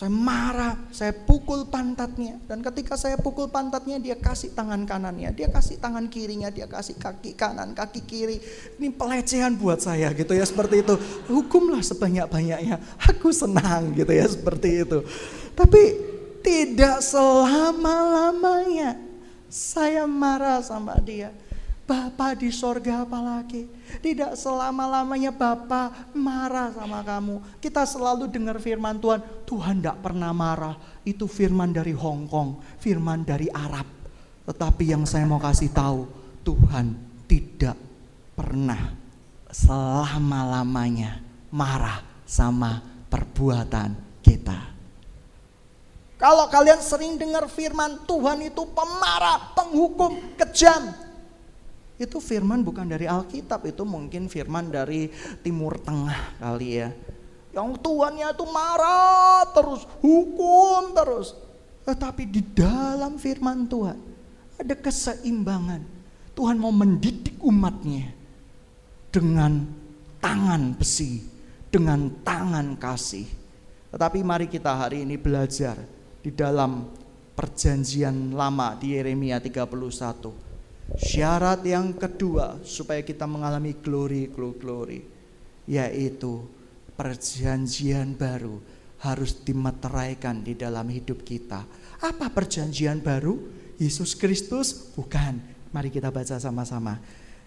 saya 0.00 0.08
marah, 0.16 0.80
saya 0.96 1.12
pukul 1.12 1.68
pantatnya. 1.68 2.40
Dan 2.48 2.64
ketika 2.64 2.96
saya 2.96 3.20
pukul 3.20 3.52
pantatnya, 3.52 4.00
dia 4.00 4.16
kasih 4.16 4.48
tangan 4.56 4.88
kanannya, 4.88 5.28
dia 5.36 5.52
kasih 5.52 5.76
tangan 5.76 6.08
kirinya, 6.08 6.48
dia 6.48 6.64
kasih 6.64 6.96
kaki 6.96 7.36
kanan, 7.36 7.76
kaki 7.76 8.08
kiri. 8.08 8.40
Ini 8.80 8.96
pelecehan 8.96 9.60
buat 9.60 9.84
saya 9.84 10.08
gitu 10.16 10.32
ya, 10.32 10.40
seperti 10.48 10.80
itu. 10.80 10.96
Hukumlah 11.28 11.84
sebanyak-banyaknya, 11.84 12.80
aku 12.96 13.28
senang 13.28 13.92
gitu 13.92 14.08
ya, 14.08 14.24
seperti 14.24 14.88
itu. 14.88 15.04
Tapi 15.52 15.82
tidak 16.40 17.04
selama-lamanya 17.04 18.96
saya 19.52 20.08
marah 20.08 20.64
sama 20.64 20.96
dia. 21.04 21.28
Bapak 21.90 22.38
di 22.38 22.54
sorga 22.54 23.02
apalagi. 23.02 23.66
Tidak 23.98 24.38
selama-lamanya 24.38 25.34
Bapak 25.34 26.14
marah 26.14 26.70
sama 26.70 27.02
kamu. 27.02 27.58
Kita 27.58 27.82
selalu 27.82 28.30
dengar 28.30 28.62
firman 28.62 29.02
Tuhan. 29.02 29.18
Tuhan 29.42 29.82
tidak 29.82 29.98
pernah 29.98 30.30
marah. 30.30 30.78
Itu 31.02 31.26
firman 31.26 31.74
dari 31.74 31.90
Hong 31.90 32.30
Kong. 32.30 32.62
Firman 32.78 33.26
dari 33.26 33.50
Arab. 33.50 33.90
Tetapi 34.46 34.84
yang 34.86 35.02
saya 35.02 35.26
mau 35.26 35.42
kasih 35.42 35.74
tahu. 35.74 36.06
Tuhan 36.46 36.94
tidak 37.26 37.74
pernah 38.38 38.94
selama-lamanya 39.50 41.18
marah 41.50 42.06
sama 42.22 42.78
perbuatan 43.10 44.22
kita. 44.22 44.78
Kalau 46.22 46.46
kalian 46.46 46.78
sering 46.78 47.18
dengar 47.18 47.50
firman 47.50 48.06
Tuhan 48.06 48.46
itu 48.46 48.62
pemarah, 48.70 49.58
penghukum, 49.58 50.38
kejam. 50.38 51.09
Itu 52.00 52.16
firman 52.16 52.64
bukan 52.64 52.88
dari 52.88 53.04
Alkitab, 53.04 53.68
itu 53.68 53.84
mungkin 53.84 54.32
firman 54.32 54.72
dari 54.72 55.12
Timur 55.44 55.76
Tengah 55.76 56.40
kali 56.40 56.80
ya. 56.80 56.88
Yang 57.52 57.76
tuannya 57.84 58.32
itu 58.32 58.44
marah 58.48 59.44
terus, 59.52 59.84
hukum 60.00 60.96
terus. 60.96 61.36
Tetapi 61.84 62.24
di 62.24 62.40
dalam 62.56 63.20
firman 63.20 63.68
Tuhan 63.68 64.00
ada 64.56 64.74
keseimbangan. 64.80 65.84
Tuhan 66.32 66.56
mau 66.56 66.72
mendidik 66.72 67.36
umatnya 67.44 68.16
dengan 69.12 69.68
tangan 70.24 70.72
besi, 70.72 71.20
dengan 71.68 72.08
tangan 72.24 72.80
kasih. 72.80 73.28
Tetapi 73.92 74.24
mari 74.24 74.48
kita 74.48 74.72
hari 74.72 75.04
ini 75.04 75.20
belajar 75.20 75.76
di 76.24 76.32
dalam 76.32 76.88
perjanjian 77.36 78.32
lama 78.32 78.72
di 78.80 78.96
Yeremia 78.96 79.36
31. 79.36 80.49
Syarat 80.98 81.62
yang 81.62 81.94
kedua 81.94 82.58
supaya 82.66 83.04
kita 83.04 83.28
mengalami 83.28 83.78
glory, 83.78 84.26
glory, 84.30 84.58
glory 84.58 85.00
yaitu 85.70 86.42
perjanjian 86.98 88.18
baru 88.18 88.58
harus 89.00 89.38
dimeteraikan 89.40 90.42
di 90.42 90.58
dalam 90.58 90.90
hidup 90.90 91.22
kita. 91.24 91.64
Apa 92.02 92.28
perjanjian 92.34 93.00
baru? 93.00 93.38
Yesus 93.80 94.12
Kristus? 94.18 94.92
Bukan. 94.92 95.40
Mari 95.70 95.88
kita 95.88 96.10
baca 96.10 96.36
sama-sama. 96.36 96.98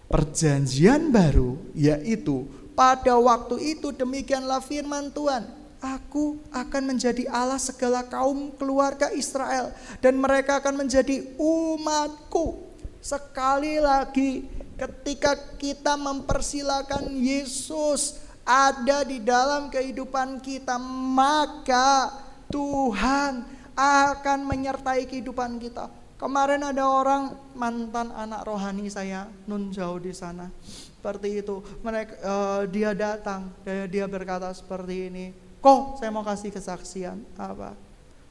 Perjanjian 0.08 1.12
baru 1.12 1.60
yaitu 1.76 2.48
pada 2.74 3.14
waktu 3.20 3.76
itu 3.78 3.94
demikianlah 3.94 4.64
firman 4.64 5.12
Tuhan. 5.12 5.46
Aku 5.84 6.40
akan 6.48 6.96
menjadi 6.96 7.28
Allah 7.28 7.60
segala 7.60 8.00
kaum 8.08 8.56
keluarga 8.56 9.12
Israel 9.12 9.68
dan 10.00 10.16
mereka 10.16 10.58
akan 10.58 10.80
menjadi 10.80 11.28
umatku. 11.36 12.63
Sekali 13.04 13.76
lagi 13.84 14.48
ketika 14.80 15.36
kita 15.60 15.92
mempersilahkan 16.00 17.04
Yesus 17.12 18.16
ada 18.48 19.04
di 19.04 19.20
dalam 19.20 19.68
kehidupan 19.68 20.40
kita, 20.40 20.80
maka 21.12 22.08
Tuhan 22.48 23.44
akan 23.76 24.38
menyertai 24.48 25.04
kehidupan 25.04 25.60
kita. 25.60 25.92
Kemarin 26.16 26.64
ada 26.64 26.88
orang 26.88 27.36
mantan 27.52 28.08
anak 28.08 28.48
rohani 28.48 28.88
saya 28.88 29.28
nun 29.44 29.68
jauh 29.68 30.00
di 30.00 30.16
sana. 30.16 30.48
Seperti 30.64 31.44
itu. 31.44 31.60
Mereka 31.84 32.14
uh, 32.24 32.62
dia 32.64 32.96
datang 32.96 33.52
dia 33.92 34.08
berkata 34.08 34.48
seperti 34.56 35.12
ini. 35.12 35.36
Kok 35.60 36.00
saya 36.00 36.08
mau 36.08 36.24
kasih 36.24 36.48
kesaksian 36.48 37.20
apa? 37.36 37.76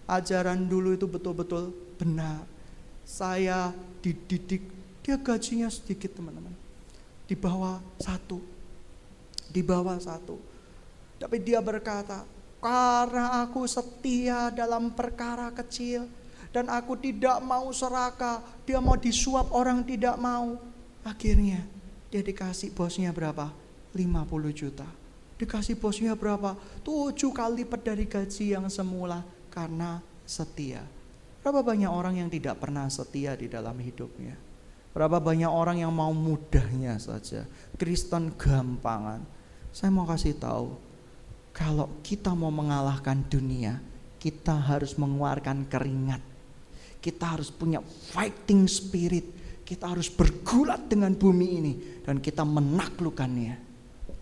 Ajaran 0.10 0.66
dulu 0.66 0.98
itu 0.98 1.06
betul-betul 1.06 1.70
benar. 2.02 2.53
Saya 3.04 3.76
dididik 4.00 4.64
dia 5.04 5.20
gajinya 5.20 5.68
sedikit 5.68 6.16
teman-teman. 6.16 6.56
Di 7.28 7.36
bawah 7.36 7.84
satu 8.00 8.54
di 9.54 9.62
bawah 9.62 10.02
satu. 10.02 10.42
Tapi 11.22 11.38
dia 11.38 11.62
berkata, 11.62 12.26
karena 12.58 13.46
aku 13.46 13.70
setia 13.70 14.50
dalam 14.50 14.90
perkara 14.98 15.54
kecil 15.54 16.10
dan 16.50 16.74
aku 16.74 16.98
tidak 16.98 17.38
mau 17.46 17.70
serakah, 17.70 18.42
dia 18.66 18.82
mau 18.82 18.98
disuap 18.98 19.54
orang 19.54 19.86
tidak 19.86 20.18
mau. 20.18 20.58
Akhirnya 21.06 21.62
dia 22.10 22.26
dikasih 22.26 22.74
bosnya 22.74 23.14
berapa? 23.14 23.54
50 23.94 24.50
juta. 24.58 24.90
Dikasih 25.38 25.78
bosnya 25.78 26.18
berapa? 26.18 26.58
Tujuh 26.82 27.30
kali 27.30 27.62
lipat 27.62 27.82
dari 27.86 28.10
gaji 28.10 28.58
yang 28.58 28.66
semula 28.74 29.22
karena 29.54 30.02
setia. 30.26 30.82
Berapa 31.44 31.60
banyak 31.60 31.92
orang 31.92 32.24
yang 32.24 32.32
tidak 32.32 32.64
pernah 32.64 32.88
setia 32.88 33.36
di 33.36 33.52
dalam 33.52 33.76
hidupnya? 33.76 34.40
Berapa 34.96 35.20
banyak 35.20 35.52
orang 35.52 35.84
yang 35.84 35.92
mau 35.92 36.16
mudahnya 36.16 36.96
saja? 37.04 37.44
Kristen 37.76 38.32
gampangan. 38.32 39.20
Saya 39.76 39.92
mau 39.92 40.08
kasih 40.08 40.40
tahu, 40.40 40.80
kalau 41.52 42.00
kita 42.00 42.32
mau 42.32 42.50
mengalahkan 42.50 43.28
dunia, 43.28 43.84
kita 44.24 44.56
harus 44.56 44.96
mengeluarkan 44.96 45.68
keringat. 45.68 46.24
Kita 47.04 47.36
harus 47.36 47.52
punya 47.52 47.84
fighting 47.84 48.64
spirit. 48.72 49.28
Kita 49.68 49.92
harus 49.92 50.08
bergulat 50.08 50.88
dengan 50.88 51.12
bumi 51.12 51.48
ini 51.60 51.74
dan 52.08 52.24
kita 52.24 52.48
menaklukkannya. 52.48 53.56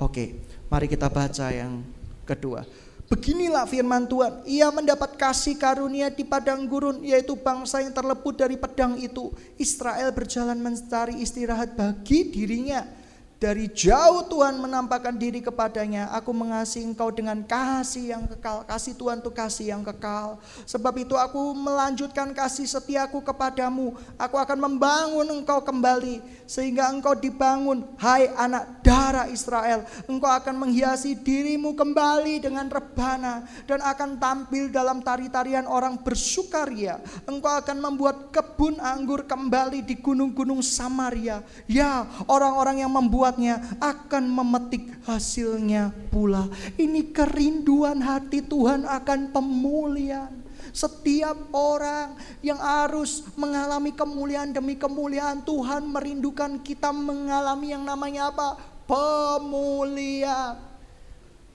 Oke, 0.01 0.41
mari 0.73 0.89
kita 0.89 1.05
baca 1.13 1.53
yang 1.53 1.85
kedua. 2.25 2.65
Beginilah 3.11 3.67
firman 3.67 4.07
Tuhan, 4.07 4.39
ia 4.47 4.71
mendapat 4.71 5.19
kasih 5.19 5.59
karunia 5.59 6.07
di 6.07 6.23
padang 6.23 6.63
gurun, 6.63 7.03
yaitu 7.03 7.35
bangsa 7.35 7.83
yang 7.83 7.91
terleput 7.91 8.39
dari 8.39 8.55
pedang 8.55 8.95
itu. 8.95 9.35
Israel 9.59 10.15
berjalan 10.15 10.55
mencari 10.55 11.19
istirahat 11.19 11.75
bagi 11.75 12.31
dirinya 12.31 13.00
dari 13.41 13.65
jauh 13.73 14.21
Tuhan 14.29 14.61
menampakkan 14.61 15.17
diri 15.17 15.41
kepadanya. 15.41 16.13
Aku 16.13 16.29
mengasihi 16.29 16.85
engkau 16.85 17.09
dengan 17.09 17.41
kasih 17.41 18.13
yang 18.13 18.29
kekal. 18.29 18.61
Kasih 18.69 18.93
Tuhan 18.93 19.17
itu 19.17 19.33
kasih 19.33 19.73
yang 19.73 19.81
kekal. 19.81 20.37
Sebab 20.69 20.93
itu 21.01 21.17
aku 21.17 21.57
melanjutkan 21.57 22.37
kasih 22.37 22.69
setiaku 22.69 23.25
kepadamu. 23.25 23.97
Aku 24.21 24.37
akan 24.37 24.69
membangun 24.69 25.25
engkau 25.41 25.57
kembali. 25.65 26.21
Sehingga 26.45 26.93
engkau 26.93 27.17
dibangun. 27.17 27.81
Hai 27.97 28.29
anak 28.37 28.85
darah 28.85 29.25
Israel. 29.25 29.89
Engkau 30.05 30.29
akan 30.29 30.61
menghiasi 30.61 31.17
dirimu 31.17 31.73
kembali 31.73 32.45
dengan 32.45 32.69
rebana. 32.69 33.49
Dan 33.65 33.81
akan 33.81 34.21
tampil 34.21 34.69
dalam 34.69 35.01
tari-tarian 35.01 35.65
orang 35.65 35.97
bersukaria. 35.97 37.01
Engkau 37.25 37.57
akan 37.57 37.89
membuat 37.89 38.29
kebun 38.29 38.77
anggur 38.77 39.25
kembali 39.25 39.81
di 39.81 39.97
gunung-gunung 39.97 40.61
Samaria. 40.61 41.41
Ya 41.65 42.05
orang-orang 42.29 42.85
yang 42.85 42.93
membuat 42.93 43.30
membuatnya 43.31 43.79
akan 43.79 44.23
memetik 44.27 44.83
hasilnya 45.07 45.95
pula. 46.11 46.51
Ini 46.75 47.15
kerinduan 47.15 48.03
hati 48.03 48.43
Tuhan 48.43 48.83
akan 48.83 49.31
pemulihan. 49.31 50.31
Setiap 50.71 51.51
orang 51.51 52.15
yang 52.39 52.59
harus 52.59 53.27
mengalami 53.35 53.91
kemuliaan 53.91 54.55
demi 54.55 54.79
kemuliaan 54.79 55.43
Tuhan 55.43 55.83
merindukan 55.87 56.59
kita 56.63 56.95
mengalami 56.95 57.75
yang 57.75 57.83
namanya 57.83 58.31
apa? 58.31 58.55
Pemulihan. 58.87 60.59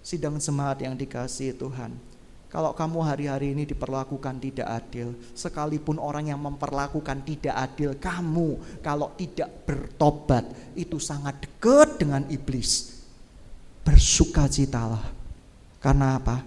Sidang 0.00 0.40
semangat 0.40 0.84
yang 0.84 0.96
dikasih 0.96 1.56
Tuhan 1.56 1.96
kalau 2.56 2.72
kamu 2.72 3.04
hari-hari 3.04 3.52
ini 3.52 3.68
diperlakukan 3.68 4.40
tidak 4.40 4.64
adil, 4.64 5.12
sekalipun 5.36 6.00
orang 6.00 6.32
yang 6.32 6.40
memperlakukan 6.40 7.20
tidak 7.20 7.52
adil 7.52 7.92
kamu, 8.00 8.80
kalau 8.80 9.12
tidak 9.12 9.68
bertobat, 9.68 10.48
itu 10.72 10.96
sangat 10.96 11.36
dekat 11.36 12.00
dengan 12.00 12.24
iblis. 12.32 12.96
Bersukacitalah. 13.84 15.04
Karena 15.84 16.16
apa? 16.16 16.40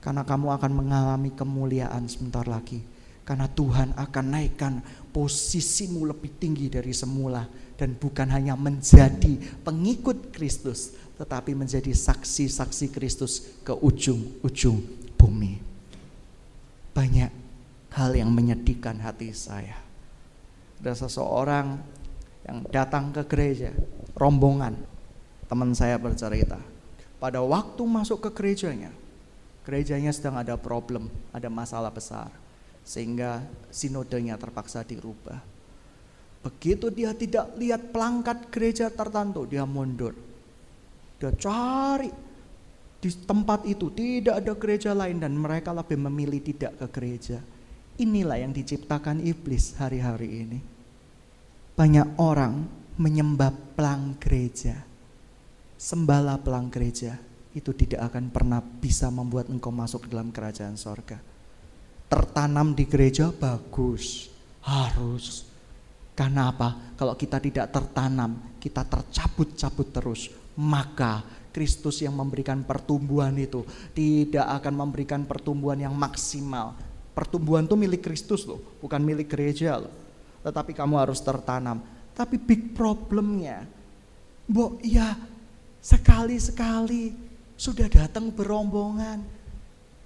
Karena 0.00 0.24
kamu 0.24 0.48
akan 0.48 0.72
mengalami 0.72 1.36
kemuliaan 1.36 2.08
sebentar 2.08 2.48
lagi. 2.48 2.80
Karena 3.28 3.44
Tuhan 3.44 3.92
akan 4.00 4.24
naikkan 4.32 4.80
posisimu 5.12 6.08
lebih 6.08 6.40
tinggi 6.40 6.72
dari 6.72 6.96
semula 6.96 7.44
dan 7.76 8.00
bukan 8.00 8.32
hanya 8.32 8.56
menjadi 8.56 9.60
pengikut 9.60 10.32
Kristus, 10.32 10.96
tetapi 11.20 11.52
menjadi 11.52 11.92
saksi-saksi 11.92 12.88
Kristus 12.96 13.60
ke 13.60 13.76
ujung-ujung 13.76 14.99
bumi. 15.20 15.60
Banyak 16.96 17.30
hal 17.92 18.10
yang 18.16 18.32
menyedihkan 18.32 18.96
hati 19.04 19.36
saya. 19.36 19.76
Ada 20.80 21.04
seseorang 21.04 21.76
yang 22.48 22.64
datang 22.72 23.12
ke 23.12 23.20
gereja, 23.28 23.76
rombongan. 24.16 24.80
Teman 25.44 25.76
saya 25.76 26.00
bercerita, 26.00 26.56
pada 27.20 27.44
waktu 27.44 27.82
masuk 27.84 28.24
ke 28.24 28.30
gerejanya, 28.32 28.88
gerejanya 29.66 30.14
sedang 30.14 30.40
ada 30.40 30.56
problem, 30.56 31.12
ada 31.36 31.52
masalah 31.52 31.92
besar. 31.92 32.32
Sehingga 32.80 33.44
sinodenya 33.68 34.40
terpaksa 34.40 34.80
dirubah. 34.86 35.42
Begitu 36.40 36.88
dia 36.88 37.12
tidak 37.12 37.52
lihat 37.60 37.92
pelangkat 37.92 38.48
gereja 38.48 38.88
tertentu, 38.88 39.44
dia 39.44 39.68
mundur. 39.68 40.16
Dia 41.20 41.28
cari 41.36 42.29
di 43.00 43.08
tempat 43.08 43.64
itu 43.64 43.88
tidak 43.88 44.44
ada 44.44 44.52
gereja 44.52 44.92
lain 44.92 45.24
dan 45.24 45.32
mereka 45.32 45.72
lebih 45.72 45.96
memilih 45.96 46.44
tidak 46.44 46.76
ke 46.76 46.86
gereja. 46.92 47.40
Inilah 47.96 48.36
yang 48.44 48.52
diciptakan 48.52 49.24
iblis 49.24 49.76
hari-hari 49.80 50.28
ini. 50.44 50.60
Banyak 51.76 52.20
orang 52.20 52.68
menyembah 53.00 53.56
pelang 53.72 54.20
gereja. 54.20 54.84
Sembala 55.80 56.36
pelang 56.36 56.68
gereja 56.68 57.16
itu 57.56 57.72
tidak 57.72 58.12
akan 58.12 58.28
pernah 58.28 58.60
bisa 58.60 59.08
membuat 59.08 59.48
engkau 59.48 59.72
masuk 59.72 60.04
dalam 60.12 60.28
kerajaan 60.28 60.76
sorga. 60.76 61.16
Tertanam 62.04 62.76
di 62.76 62.84
gereja 62.84 63.32
bagus, 63.32 64.28
harus. 64.60 65.48
Karena 66.12 66.52
apa? 66.52 66.92
Kalau 67.00 67.16
kita 67.16 67.40
tidak 67.40 67.72
tertanam, 67.72 68.60
kita 68.60 68.84
tercabut-cabut 68.84 69.88
terus, 69.88 70.28
maka 70.60 71.39
Kristus 71.50 72.02
yang 72.02 72.14
memberikan 72.14 72.62
pertumbuhan 72.62 73.34
itu 73.38 73.66
tidak 73.94 74.46
akan 74.62 74.74
memberikan 74.86 75.22
pertumbuhan 75.26 75.78
yang 75.78 75.94
maksimal. 75.94 76.74
Pertumbuhan 77.10 77.66
itu 77.66 77.74
milik 77.74 78.06
Kristus 78.06 78.46
loh, 78.46 78.62
bukan 78.78 79.02
milik 79.02 79.28
gereja 79.28 79.82
loh. 79.82 79.92
Tetapi 80.46 80.72
kamu 80.72 80.94
harus 80.96 81.20
tertanam. 81.20 81.82
Tapi 82.14 82.38
big 82.38 82.72
problemnya, 82.72 83.66
Mbok 84.50 84.82
ya 84.82 85.14
sekali-sekali 85.78 87.14
sudah 87.54 87.86
datang 87.86 88.34
berombongan. 88.34 89.22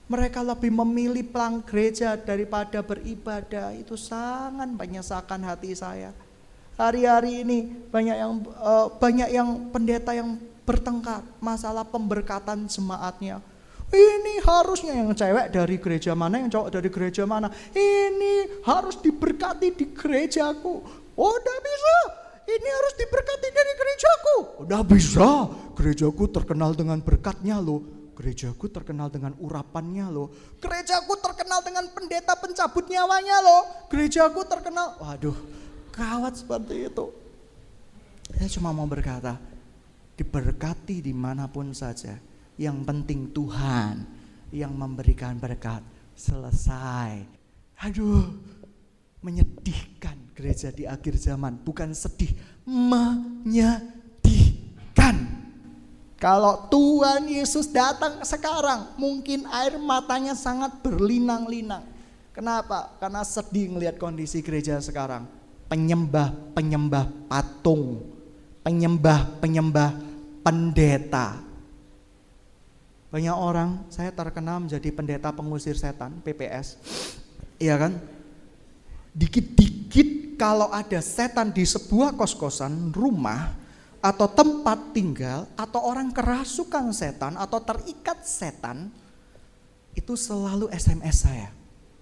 Mereka 0.04 0.44
lebih 0.44 0.68
memilih 0.68 1.24
pelang 1.24 1.64
gereja 1.64 2.12
daripada 2.12 2.84
beribadah. 2.84 3.72
Itu 3.72 3.96
sangat 3.96 4.68
menyesakkan 4.76 5.40
hati 5.40 5.72
saya. 5.72 6.12
Hari-hari 6.76 7.40
ini 7.40 7.88
banyak 7.88 8.16
yang 8.20 8.32
uh, 8.60 8.92
banyak 9.00 9.32
yang 9.32 9.72
pendeta 9.72 10.12
yang 10.12 10.36
bertengkar 10.64 11.24
masalah 11.38 11.84
pemberkatan 11.84 12.66
jemaatnya. 12.66 13.40
Ini 13.94 14.42
harusnya 14.42 14.96
yang 14.96 15.14
cewek 15.14 15.54
dari 15.54 15.76
gereja 15.78 16.16
mana, 16.16 16.42
yang 16.42 16.50
cowok 16.50 16.72
dari 16.72 16.88
gereja 16.90 17.22
mana. 17.28 17.52
Ini 17.70 18.64
harus 18.66 18.98
diberkati 18.98 19.70
di 19.76 19.86
gerejaku. 19.94 20.74
Oh, 21.14 21.30
udah 21.30 21.58
bisa. 21.62 21.98
Ini 22.44 22.68
harus 22.74 22.94
diberkati 22.98 23.48
dari 23.54 23.72
gerejaku. 23.78 24.36
Udah 24.66 24.82
bisa. 24.82 25.28
Gerejaku 25.78 26.26
terkenal 26.26 26.74
dengan 26.74 26.98
berkatnya 26.98 27.62
loh. 27.62 27.84
Gerejaku 28.14 28.66
terkenal 28.70 29.10
dengan 29.10 29.34
urapannya 29.38 30.06
loh. 30.10 30.30
Gerejaku 30.58 31.14
terkenal 31.18 31.62
dengan 31.62 31.86
pendeta 31.94 32.34
pencabut 32.34 32.90
nyawanya 32.90 33.36
loh. 33.42 33.62
Gerejaku 33.90 34.42
terkenal. 34.46 34.98
Waduh, 34.98 35.38
kawat 35.94 36.34
seperti 36.34 36.90
itu. 36.90 37.06
Saya 38.34 38.48
cuma 38.58 38.74
mau 38.74 38.88
berkata, 38.88 39.38
diberkati 40.14 41.02
di 41.02 41.12
mana 41.14 41.50
pun 41.50 41.74
saja 41.74 42.14
yang 42.54 42.86
penting 42.86 43.34
Tuhan 43.34 44.06
yang 44.54 44.70
memberikan 44.74 45.34
berkat. 45.38 45.82
Selesai. 46.14 47.26
Aduh, 47.82 48.30
menyedihkan 49.18 50.14
gereja 50.38 50.70
di 50.70 50.86
akhir 50.86 51.18
zaman. 51.18 51.58
Bukan 51.58 51.90
sedih, 51.90 52.30
menyedihkan. 52.62 53.82
Kalau 56.22 56.70
Tuhan 56.70 57.26
Yesus 57.26 57.66
datang 57.66 58.22
sekarang, 58.22 58.94
mungkin 58.94 59.42
air 59.50 59.74
matanya 59.82 60.38
sangat 60.38 60.78
berlinang-linang. 60.86 61.82
Kenapa? 62.30 62.94
Karena 63.02 63.26
sedih 63.26 63.74
melihat 63.74 63.98
kondisi 63.98 64.38
gereja 64.38 64.78
sekarang. 64.78 65.26
Penyembah-penyembah 65.66 67.26
patung, 67.26 68.13
penyembah-penyembah 68.64 69.90
pendeta, 70.40 71.44
banyak 73.14 73.30
orang, 73.30 73.86
saya 73.94 74.10
terkenal 74.10 74.66
menjadi 74.66 74.90
pendeta 74.90 75.30
pengusir 75.30 75.78
setan, 75.78 76.18
PPS. 76.26 76.82
Iya 77.62 77.78
kan? 77.78 77.94
Dikit-dikit 79.14 80.34
kalau 80.34 80.66
ada 80.74 80.98
setan 80.98 81.54
di 81.54 81.62
sebuah 81.62 82.18
kos-kosan, 82.18 82.90
rumah, 82.90 83.54
atau 84.02 84.26
tempat 84.26 84.90
tinggal, 84.90 85.46
atau 85.54 85.86
orang 85.86 86.10
kerasukan 86.10 86.90
setan, 86.90 87.38
atau 87.38 87.62
terikat 87.62 88.26
setan, 88.26 88.90
itu 89.94 90.18
selalu 90.18 90.66
SMS 90.74 91.22
saya, 91.22 91.54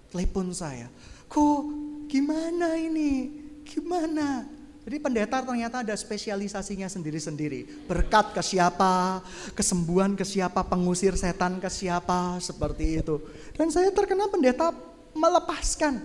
telepon 0.09 0.49
saya. 0.57 0.89
Kok 1.29 1.61
gimana 2.09 2.73
ini? 2.81 3.29
Gimana? 3.69 4.49
Jadi 4.83 4.97
pendeta 4.99 5.39
ternyata 5.39 5.87
ada 5.87 5.95
spesialisasinya 5.95 6.91
sendiri-sendiri. 6.91 7.87
Berkat 7.87 8.35
ke 8.35 8.43
siapa, 8.43 9.23
kesembuhan 9.55 10.19
ke 10.19 10.27
siapa, 10.27 10.67
pengusir 10.67 11.15
setan 11.15 11.63
ke 11.63 11.71
siapa, 11.71 12.43
seperti 12.43 12.99
itu. 12.99 13.23
Dan 13.55 13.71
saya 13.71 13.95
terkena 13.95 14.27
pendeta 14.27 14.75
melepaskan. 15.15 16.03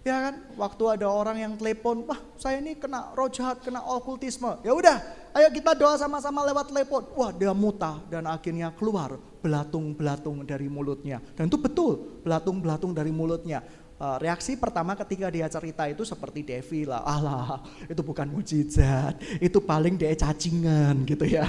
Ya 0.00 0.16
kan, 0.16 0.34
waktu 0.56 0.96
ada 0.96 1.12
orang 1.12 1.36
yang 1.36 1.52
telepon, 1.60 2.08
wah 2.08 2.16
saya 2.40 2.56
ini 2.56 2.72
kena 2.72 3.12
roh 3.12 3.28
jahat, 3.28 3.60
kena 3.60 3.84
okultisme. 3.84 4.56
Ya 4.64 4.72
udah, 4.72 4.96
ayo 5.36 5.52
kita 5.52 5.76
doa 5.76 5.94
sama-sama 6.00 6.40
lewat 6.48 6.72
telepon. 6.72 7.04
Wah 7.12 7.30
dia 7.36 7.52
muta 7.52 8.00
dan 8.08 8.24
akhirnya 8.24 8.72
keluar 8.72 9.20
belatung-belatung 9.44 10.44
dari 10.48 10.72
mulutnya. 10.72 11.20
Dan 11.36 11.52
itu 11.52 11.60
betul, 11.60 12.20
belatung-belatung 12.24 12.96
dari 12.96 13.12
mulutnya. 13.12 13.60
Eh, 14.00 14.16
reaksi 14.16 14.56
pertama 14.56 14.96
ketika 14.96 15.28
dia 15.28 15.44
cerita 15.44 15.84
itu 15.84 16.08
seperti 16.08 16.40
Devi 16.40 16.88
lah, 16.88 17.04
Allah 17.04 17.60
itu 17.84 18.00
bukan 18.00 18.32
mujizat, 18.32 19.12
itu 19.36 19.60
paling 19.60 20.00
dia 20.00 20.16
cacingan 20.16 21.04
gitu 21.04 21.28
ya. 21.28 21.44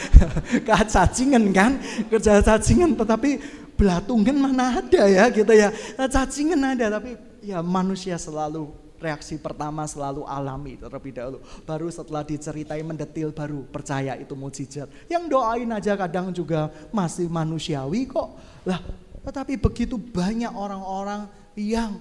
cacingan 0.96 1.52
kan, 1.52 1.76
kerja 2.08 2.40
cacingan 2.40 2.96
tetapi 2.96 3.36
belatungan 3.76 4.32
mana 4.40 4.80
ada 4.80 5.04
ya 5.04 5.28
gitu 5.28 5.52
ya. 5.52 5.68
Cacingan 6.08 6.64
ada 6.64 6.96
tapi 6.96 7.12
ya 7.44 7.60
manusia 7.60 8.16
selalu 8.16 8.72
reaksi 8.96 9.36
pertama 9.36 9.84
selalu 9.84 10.24
alami 10.24 10.80
terlebih 10.80 11.12
dahulu. 11.12 11.44
Baru 11.68 11.92
setelah 11.92 12.24
diceritai 12.24 12.80
mendetil 12.80 13.36
baru 13.36 13.68
percaya 13.68 14.16
itu 14.16 14.32
mujizat. 14.32 14.88
Yang 15.12 15.28
doain 15.28 15.68
aja 15.68 15.92
kadang 15.92 16.32
juga 16.32 16.72
masih 16.88 17.28
manusiawi 17.28 18.08
kok. 18.08 18.32
Lah, 18.64 18.80
tetapi 19.28 19.60
begitu 19.60 20.00
banyak 20.00 20.56
orang-orang 20.56 21.28
yang 21.56 21.98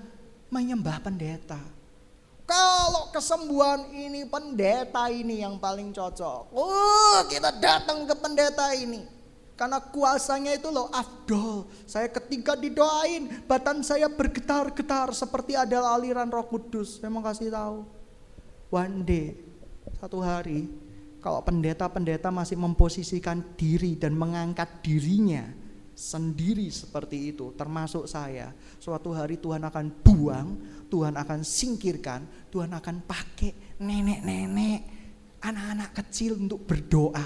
menyembah 0.52 1.00
pendeta. 1.02 1.58
Kalau 2.46 3.10
kesembuhan 3.10 3.90
ini 3.90 4.30
pendeta 4.30 5.10
ini 5.10 5.42
yang 5.42 5.58
paling 5.58 5.90
cocok. 5.90 6.54
Oh, 6.54 7.26
kita 7.26 7.50
datang 7.58 8.06
ke 8.06 8.14
pendeta 8.14 8.70
ini. 8.78 9.02
Karena 9.58 9.82
kuasanya 9.82 10.54
itu 10.54 10.70
loh 10.70 10.92
afdol. 10.94 11.66
Saya 11.90 12.12
ketika 12.12 12.54
didoain, 12.54 13.42
badan 13.50 13.82
saya 13.82 14.06
bergetar-getar 14.12 15.10
seperti 15.16 15.58
ada 15.58 15.96
aliran 15.96 16.30
roh 16.30 16.46
kudus. 16.46 17.02
Mau 17.08 17.24
kasih 17.24 17.50
tahu. 17.50 17.88
One 18.70 19.08
day, 19.08 19.40
satu 19.98 20.22
hari, 20.22 20.70
kalau 21.24 21.42
pendeta-pendeta 21.42 22.30
masih 22.30 22.60
memposisikan 22.60 23.42
diri 23.58 23.98
dan 23.98 24.14
mengangkat 24.14 24.70
dirinya 24.86 25.65
sendiri 25.96 26.68
seperti 26.68 27.32
itu, 27.34 27.56
termasuk 27.56 28.06
saya. 28.06 28.52
Suatu 28.78 29.16
hari 29.16 29.40
Tuhan 29.40 29.64
akan 29.64 29.86
buang, 30.04 30.48
Tuhan 30.92 31.16
akan 31.16 31.42
singkirkan, 31.42 32.52
Tuhan 32.52 32.76
akan 32.76 33.02
pakai 33.08 33.80
nenek-nenek, 33.80 34.80
anak-anak 35.42 35.90
kecil 36.04 36.38
untuk 36.38 36.68
berdoa. 36.68 37.26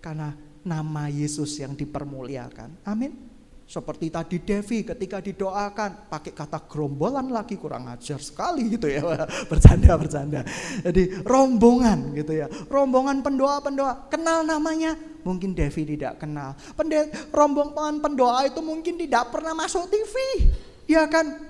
Karena 0.00 0.32
nama 0.64 1.12
Yesus 1.12 1.60
yang 1.60 1.76
dipermuliakan. 1.76 2.88
Amin. 2.88 3.23
Seperti 3.64 4.12
tadi 4.12 4.36
Devi 4.44 4.84
ketika 4.84 5.24
didoakan 5.24 6.12
pakai 6.12 6.36
kata 6.36 6.68
gerombolan 6.68 7.32
lagi 7.32 7.56
kurang 7.56 7.88
ajar 7.88 8.20
sekali 8.20 8.68
gitu 8.68 8.92
ya. 8.92 9.00
Bercanda 9.50 9.96
bercanda. 9.96 10.44
Jadi 10.84 11.24
rombongan 11.24 12.12
gitu 12.12 12.36
ya. 12.36 12.46
Rombongan 12.68 13.24
pendoa-pendoa. 13.24 14.12
Kenal 14.12 14.44
namanya? 14.44 14.92
Mungkin 15.24 15.56
Devi 15.56 15.96
tidak 15.96 16.20
kenal. 16.20 16.52
Pendet, 16.76 17.08
rombongan 17.32 18.04
pendoa 18.04 18.44
itu 18.44 18.60
mungkin 18.60 19.00
tidak 19.00 19.32
pernah 19.32 19.56
masuk 19.56 19.88
TV. 19.88 20.12
Ya 20.84 21.08
kan? 21.08 21.40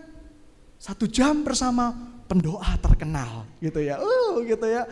Satu 0.78 1.10
jam 1.10 1.42
bersama 1.42 1.90
pendoa 2.30 2.78
terkenal 2.78 3.42
gitu 3.58 3.82
ya. 3.82 3.98
Uh 3.98 4.38
gitu 4.46 4.70
ya. 4.70 4.86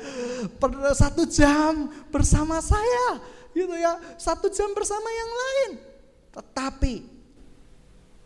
Satu 0.99 1.23
jam 1.31 1.87
bersama 2.11 2.59
saya 2.59 3.23
gitu 3.55 3.79
ya. 3.79 3.95
Satu 4.19 4.51
jam 4.51 4.75
bersama 4.75 5.07
yang 5.07 5.31
lain. 5.31 5.92
Tetapi 6.33 7.13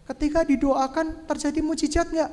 Ketika 0.06 0.46
didoakan 0.46 1.26
terjadi 1.26 1.60
mujizat 1.66 2.06
nggak? 2.14 2.30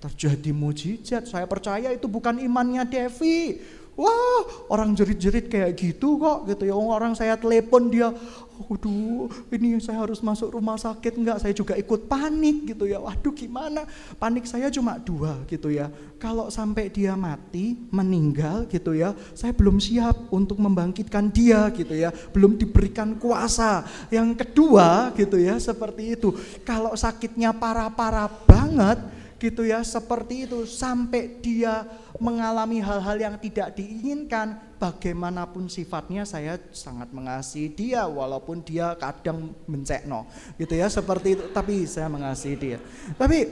Terjadi 0.00 0.50
mujizat. 0.50 1.28
Saya 1.28 1.44
percaya 1.44 1.92
itu 1.92 2.08
bukan 2.08 2.40
imannya 2.40 2.88
Devi. 2.88 3.60
Wah, 3.92 4.40
orang 4.72 4.96
jerit-jerit 4.96 5.52
kayak 5.52 5.76
gitu 5.76 6.16
kok 6.16 6.48
gitu 6.48 6.64
ya. 6.64 6.72
Orang 6.72 7.12
saya 7.12 7.36
telepon 7.36 7.92
dia, 7.92 8.08
waduh 8.56 9.28
ini 9.52 9.76
saya 9.84 10.00
harus 10.00 10.24
masuk 10.24 10.56
rumah 10.56 10.80
sakit 10.80 11.20
enggak, 11.20 11.44
saya 11.44 11.52
juga 11.52 11.76
ikut 11.76 12.08
panik 12.08 12.72
gitu 12.72 12.88
ya. 12.88 12.96
Waduh 12.96 13.36
gimana, 13.36 13.84
panik 14.16 14.48
saya 14.48 14.72
cuma 14.72 14.96
dua 14.96 15.44
gitu 15.44 15.68
ya. 15.68 15.92
Kalau 16.16 16.48
sampai 16.48 16.88
dia 16.88 17.12
mati, 17.20 17.76
meninggal 17.92 18.64
gitu 18.72 18.96
ya, 18.96 19.12
saya 19.36 19.52
belum 19.52 19.76
siap 19.76 20.32
untuk 20.32 20.56
membangkitkan 20.56 21.28
dia 21.28 21.68
gitu 21.76 21.92
ya. 21.92 22.08
Belum 22.32 22.56
diberikan 22.56 23.12
kuasa. 23.20 23.84
Yang 24.08 24.40
kedua 24.40 25.12
gitu 25.20 25.36
ya, 25.36 25.60
seperti 25.60 26.16
itu. 26.16 26.32
Kalau 26.64 26.96
sakitnya 26.96 27.52
parah-parah 27.52 28.32
banget, 28.48 29.20
gitu 29.42 29.66
ya 29.66 29.82
seperti 29.82 30.46
itu 30.46 30.62
sampai 30.70 31.42
dia 31.42 31.82
mengalami 32.20 32.82
hal-hal 32.82 33.16
yang 33.16 33.36
tidak 33.40 33.72
diinginkan 33.72 34.60
bagaimanapun 34.76 35.70
sifatnya 35.70 36.28
saya 36.28 36.60
sangat 36.74 37.08
mengasihi 37.14 37.72
dia 37.72 38.04
walaupun 38.04 38.60
dia 38.60 38.92
kadang 39.00 39.56
mencekno 39.64 40.28
gitu 40.60 40.76
ya 40.76 40.92
seperti 40.92 41.38
itu 41.38 41.44
tapi 41.54 41.88
saya 41.88 42.12
mengasihi 42.12 42.56
dia 42.58 42.78
tapi 43.16 43.48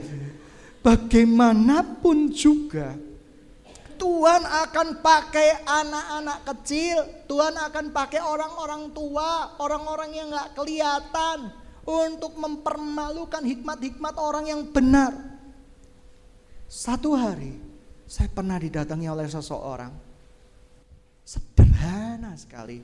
bagaimanapun 0.85 2.29
juga 2.35 2.93
Tuhan 4.01 4.41
akan 4.41 4.97
pakai 5.05 5.61
anak-anak 5.61 6.41
kecil, 6.41 7.05
Tuhan 7.29 7.53
akan 7.53 7.93
pakai 7.93 8.17
orang-orang 8.17 8.89
tua, 8.97 9.53
orang-orang 9.61 10.09
yang 10.09 10.33
nggak 10.33 10.57
kelihatan 10.57 11.53
untuk 11.85 12.33
mempermalukan 12.33 13.45
hikmat-hikmat 13.45 14.17
orang 14.17 14.49
yang 14.49 14.65
benar. 14.73 15.13
Satu 16.65 17.13
hari 17.13 17.70
saya 18.11 18.27
pernah 18.27 18.59
didatangi 18.59 19.07
oleh 19.07 19.23
seseorang. 19.31 19.95
Sederhana 21.23 22.35
sekali. 22.35 22.83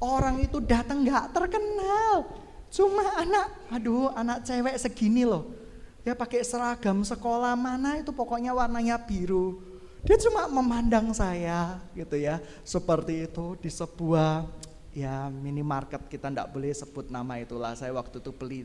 Orang 0.00 0.40
itu 0.40 0.56
datang 0.64 1.04
nggak 1.04 1.36
terkenal. 1.36 2.24
Cuma 2.72 3.04
anak, 3.20 3.68
aduh 3.68 4.08
anak 4.16 4.40
cewek 4.48 4.80
segini 4.80 5.28
loh. 5.28 5.52
Dia 6.00 6.16
pakai 6.16 6.40
seragam 6.40 7.04
sekolah 7.04 7.52
mana 7.52 8.00
itu 8.00 8.08
pokoknya 8.08 8.56
warnanya 8.56 8.96
biru. 9.04 9.60
Dia 10.00 10.16
cuma 10.16 10.48
memandang 10.48 11.12
saya 11.12 11.76
gitu 11.92 12.16
ya. 12.16 12.40
Seperti 12.64 13.28
itu 13.28 13.60
di 13.60 13.68
sebuah 13.68 14.48
ya 14.96 15.28
minimarket 15.28 16.08
kita 16.08 16.32
ndak 16.32 16.56
boleh 16.56 16.72
sebut 16.72 17.12
nama 17.12 17.36
itulah. 17.36 17.76
Saya 17.76 17.92
waktu 17.92 18.16
itu 18.16 18.32
beli 18.32 18.64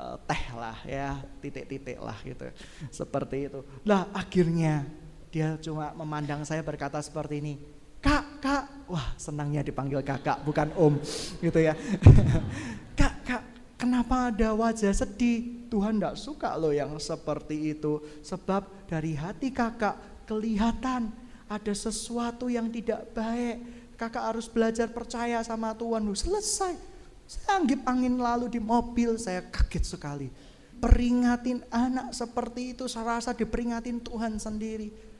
uh, 0.00 0.16
teh 0.24 0.44
lah 0.56 0.80
ya, 0.88 1.20
titik-titik 1.44 2.00
lah 2.00 2.16
gitu. 2.24 2.48
Seperti 2.88 3.52
itu. 3.52 3.60
Lah 3.84 4.08
akhirnya 4.16 5.03
dia 5.34 5.58
cuma 5.58 5.90
memandang 5.98 6.46
saya 6.46 6.62
berkata 6.62 7.02
seperti 7.02 7.42
ini. 7.42 7.54
Kak, 7.98 8.38
kak, 8.38 8.86
wah 8.86 9.18
senangnya 9.18 9.66
dipanggil 9.66 9.98
kakak 10.06 10.46
bukan 10.46 10.70
om 10.78 10.94
gitu 11.42 11.58
ya. 11.58 11.74
kak, 13.00 13.14
kak, 13.26 13.42
kenapa 13.74 14.30
ada 14.30 14.54
wajah 14.54 14.94
sedih? 14.94 15.66
Tuhan 15.66 15.98
tidak 15.98 16.14
suka 16.14 16.54
loh 16.54 16.70
yang 16.70 16.94
seperti 17.02 17.74
itu. 17.74 17.98
Sebab 18.22 18.86
dari 18.86 19.18
hati 19.18 19.50
kakak 19.50 19.98
kelihatan 20.22 21.10
ada 21.50 21.74
sesuatu 21.74 22.46
yang 22.46 22.70
tidak 22.70 23.10
baik. 23.10 23.58
Kakak 23.98 24.30
harus 24.30 24.46
belajar 24.46 24.86
percaya 24.94 25.42
sama 25.42 25.74
Tuhan. 25.74 26.06
Selesai. 26.14 26.78
Saya 27.26 27.58
anggap 27.58 27.88
angin 27.90 28.20
lalu 28.20 28.52
di 28.52 28.60
mobil, 28.62 29.18
saya 29.18 29.42
kaget 29.50 29.98
sekali. 29.98 30.28
Peringatin 30.78 31.64
anak 31.72 32.12
seperti 32.12 32.76
itu, 32.76 32.84
saya 32.86 33.18
rasa 33.18 33.32
diperingatin 33.32 33.98
Tuhan 33.98 34.36
sendiri. 34.36 35.13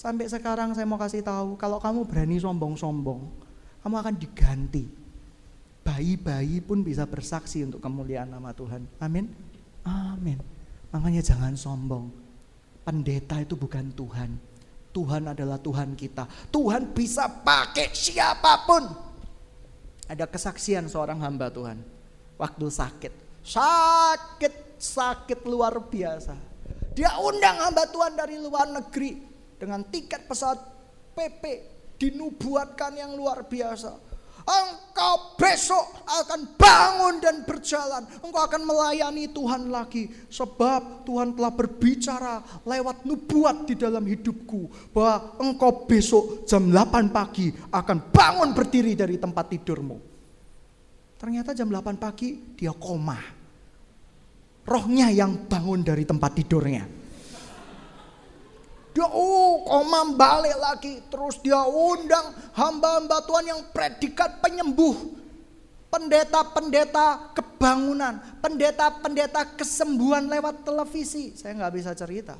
Sampai 0.00 0.32
sekarang 0.32 0.72
saya 0.72 0.88
mau 0.88 0.96
kasih 0.96 1.20
tahu, 1.20 1.60
kalau 1.60 1.76
kamu 1.76 2.08
berani 2.08 2.40
sombong-sombong, 2.40 3.20
kamu 3.84 3.94
akan 4.00 4.14
diganti. 4.16 4.88
Bayi-bayi 5.84 6.64
pun 6.64 6.80
bisa 6.80 7.04
bersaksi 7.04 7.60
untuk 7.68 7.84
kemuliaan 7.84 8.32
nama 8.32 8.48
Tuhan. 8.56 8.88
Amin. 8.96 9.28
Amin. 9.84 10.40
Makanya 10.88 11.20
jangan 11.20 11.52
sombong. 11.52 12.08
Pendeta 12.80 13.44
itu 13.44 13.60
bukan 13.60 13.92
Tuhan. 13.92 14.40
Tuhan 14.88 15.36
adalah 15.36 15.60
Tuhan 15.60 15.92
kita. 15.92 16.24
Tuhan 16.48 16.96
bisa 16.96 17.28
pakai 17.28 17.92
siapa 17.92 18.64
pun. 18.64 18.88
Ada 20.08 20.24
kesaksian 20.24 20.88
seorang 20.88 21.20
hamba 21.20 21.52
Tuhan. 21.52 21.76
Waktu 22.40 22.72
sakit. 22.72 23.44
Sakit, 23.44 24.80
sakit 24.80 25.44
luar 25.44 25.76
biasa. 25.76 26.32
Dia 26.96 27.20
undang 27.20 27.68
hamba 27.68 27.84
Tuhan 27.84 28.16
dari 28.16 28.40
luar 28.40 28.64
negeri 28.64 29.29
dengan 29.60 29.84
tiket 29.84 30.24
pesawat 30.24 30.56
PP 31.12 31.44
dinubuatkan 32.00 32.96
yang 32.96 33.12
luar 33.12 33.44
biasa. 33.44 34.08
Engkau 34.40 35.36
besok 35.36 36.00
akan 36.08 36.56
bangun 36.56 37.20
dan 37.20 37.44
berjalan. 37.44 38.08
Engkau 38.24 38.40
akan 38.40 38.62
melayani 38.64 39.28
Tuhan 39.28 39.68
lagi. 39.68 40.08
Sebab 40.32 41.04
Tuhan 41.04 41.36
telah 41.36 41.52
berbicara 41.52 42.64
lewat 42.64 43.04
nubuat 43.04 43.68
di 43.68 43.76
dalam 43.76 44.00
hidupku. 44.08 44.90
Bahwa 44.96 45.36
engkau 45.44 45.84
besok 45.84 46.48
jam 46.48 46.72
8 46.72 47.12
pagi 47.12 47.52
akan 47.52 47.98
bangun 48.10 48.50
berdiri 48.56 48.96
dari 48.96 49.20
tempat 49.20 49.44
tidurmu. 49.52 50.00
Ternyata 51.20 51.52
jam 51.52 51.68
8 51.68 52.00
pagi 52.00 52.56
dia 52.56 52.72
koma. 52.72 53.20
Rohnya 54.64 55.12
yang 55.12 55.46
bangun 55.52 55.84
dari 55.84 56.08
tempat 56.08 56.32
tidurnya. 56.32 56.99
Dia 58.90 59.06
oh 59.06 59.62
komam 59.62 60.18
balik 60.18 60.56
lagi. 60.58 60.94
Terus 61.06 61.38
dia 61.38 61.62
undang 61.62 62.34
hamba-hamba 62.58 63.22
Tuhan 63.22 63.46
yang 63.46 63.60
predikat 63.70 64.42
penyembuh. 64.42 65.18
Pendeta-pendeta 65.90 67.34
kebangunan. 67.34 68.18
Pendeta-pendeta 68.42 69.54
kesembuhan 69.54 70.26
lewat 70.26 70.66
televisi. 70.66 71.34
Saya 71.34 71.54
nggak 71.58 71.74
bisa 71.74 71.90
cerita. 71.94 72.34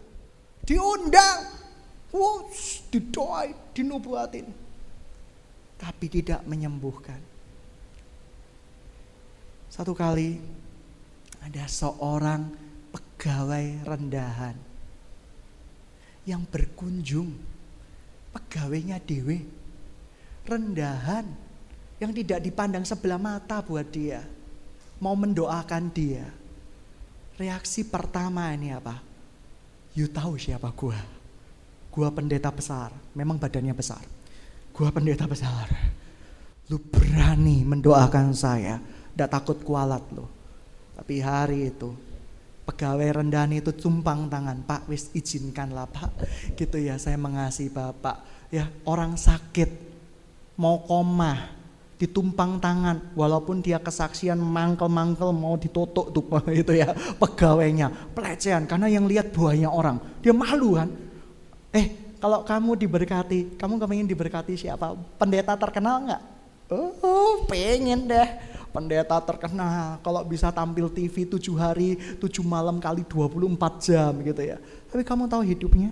Diundang. 0.66 1.62
Wush, 2.10 2.90
didoai, 2.90 3.54
dinubuatin. 3.70 4.50
Tapi 5.78 6.06
tidak 6.10 6.42
menyembuhkan. 6.42 7.22
Satu 9.70 9.94
kali 9.94 10.42
ada 11.38 11.64
seorang 11.70 12.50
pegawai 12.90 13.86
rendahan 13.86 14.69
yang 16.30 16.42
berkunjung. 16.46 17.34
Pegawainya 18.30 19.02
dewe 19.02 19.42
rendahan 20.46 21.26
yang 21.98 22.10
tidak 22.14 22.40
dipandang 22.42 22.86
sebelah 22.86 23.18
mata 23.18 23.58
buat 23.60 23.86
dia. 23.90 24.22
Mau 25.02 25.18
mendoakan 25.18 25.90
dia. 25.90 26.26
Reaksi 27.34 27.82
pertama 27.86 28.50
ini 28.54 28.70
apa? 28.70 29.02
You 29.98 30.06
tahu 30.06 30.38
siapa 30.38 30.70
gua? 30.70 30.98
Gua 31.90 32.08
pendeta 32.14 32.54
besar. 32.54 32.94
Memang 33.14 33.38
badannya 33.38 33.74
besar. 33.74 34.02
Gua 34.70 34.94
pendeta 34.94 35.26
besar. 35.26 35.66
Lu 36.70 36.78
berani 36.78 37.66
mendoakan 37.66 38.30
saya? 38.30 38.78
Tidak 39.10 39.30
takut 39.30 39.58
kualat 39.66 40.06
lo 40.14 40.40
tapi 41.00 41.16
hari 41.24 41.72
itu 41.72 41.96
pegawai 42.70 43.18
rendahan 43.26 43.50
itu 43.50 43.74
tumpang 43.74 44.30
tangan. 44.30 44.62
Pak 44.62 44.86
wis 44.86 45.10
izinkanlah 45.10 45.90
Pak. 45.90 46.22
Gitu 46.54 46.78
ya 46.78 46.94
saya 47.02 47.18
mengasihi 47.18 47.66
Bapak. 47.66 48.46
Ya 48.54 48.70
orang 48.86 49.18
sakit 49.18 49.66
mau 50.54 50.78
koma 50.86 51.50
ditumpang 51.98 52.62
tangan. 52.62 53.10
Walaupun 53.18 53.58
dia 53.58 53.82
kesaksian 53.82 54.38
mangkel-mangkel 54.38 55.34
mau 55.34 55.58
ditutup 55.58 56.14
tuh 56.14 56.22
itu 56.62 56.78
ya 56.78 56.94
pegawainya. 57.18 58.14
Pelecehan 58.14 58.70
karena 58.70 58.86
yang 58.86 59.10
lihat 59.10 59.34
buahnya 59.34 59.66
orang. 59.66 59.98
Dia 60.22 60.30
malu 60.30 60.78
kan 60.78 60.88
eh 61.74 62.14
kalau 62.22 62.42
kamu 62.46 62.78
diberkati 62.86 63.58
kamu 63.58 63.82
kepengen 63.82 64.06
diberkati 64.06 64.54
siapa? 64.54 64.94
Pendeta 65.18 65.58
terkenal 65.58 66.06
nggak? 66.06 66.22
Oh 66.70 67.42
pengen 67.50 68.06
deh 68.06 68.28
pendeta 68.70 69.18
terkenal. 69.20 69.98
Kalau 70.00 70.22
bisa 70.24 70.48
tampil 70.54 70.86
TV 70.90 71.26
tujuh 71.26 71.58
hari 71.58 71.98
tujuh 72.18 72.42
malam 72.46 72.78
kali 72.78 73.02
24 73.04 73.84
jam 73.84 74.12
gitu 74.22 74.42
ya. 74.42 74.56
Tapi 74.90 75.02
kamu 75.02 75.26
tahu 75.26 75.42
hidupnya? 75.44 75.90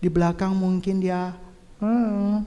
Di 0.00 0.08
belakang 0.08 0.56
mungkin 0.56 1.00
dia 1.00 1.36
hmm, 1.80 2.44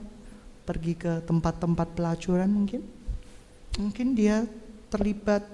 pergi 0.66 0.94
ke 0.98 1.22
tempat-tempat 1.24 1.88
pelacuran 1.94 2.50
mungkin. 2.50 2.82
Mungkin 3.78 4.12
dia 4.12 4.44
terlibat 4.92 5.46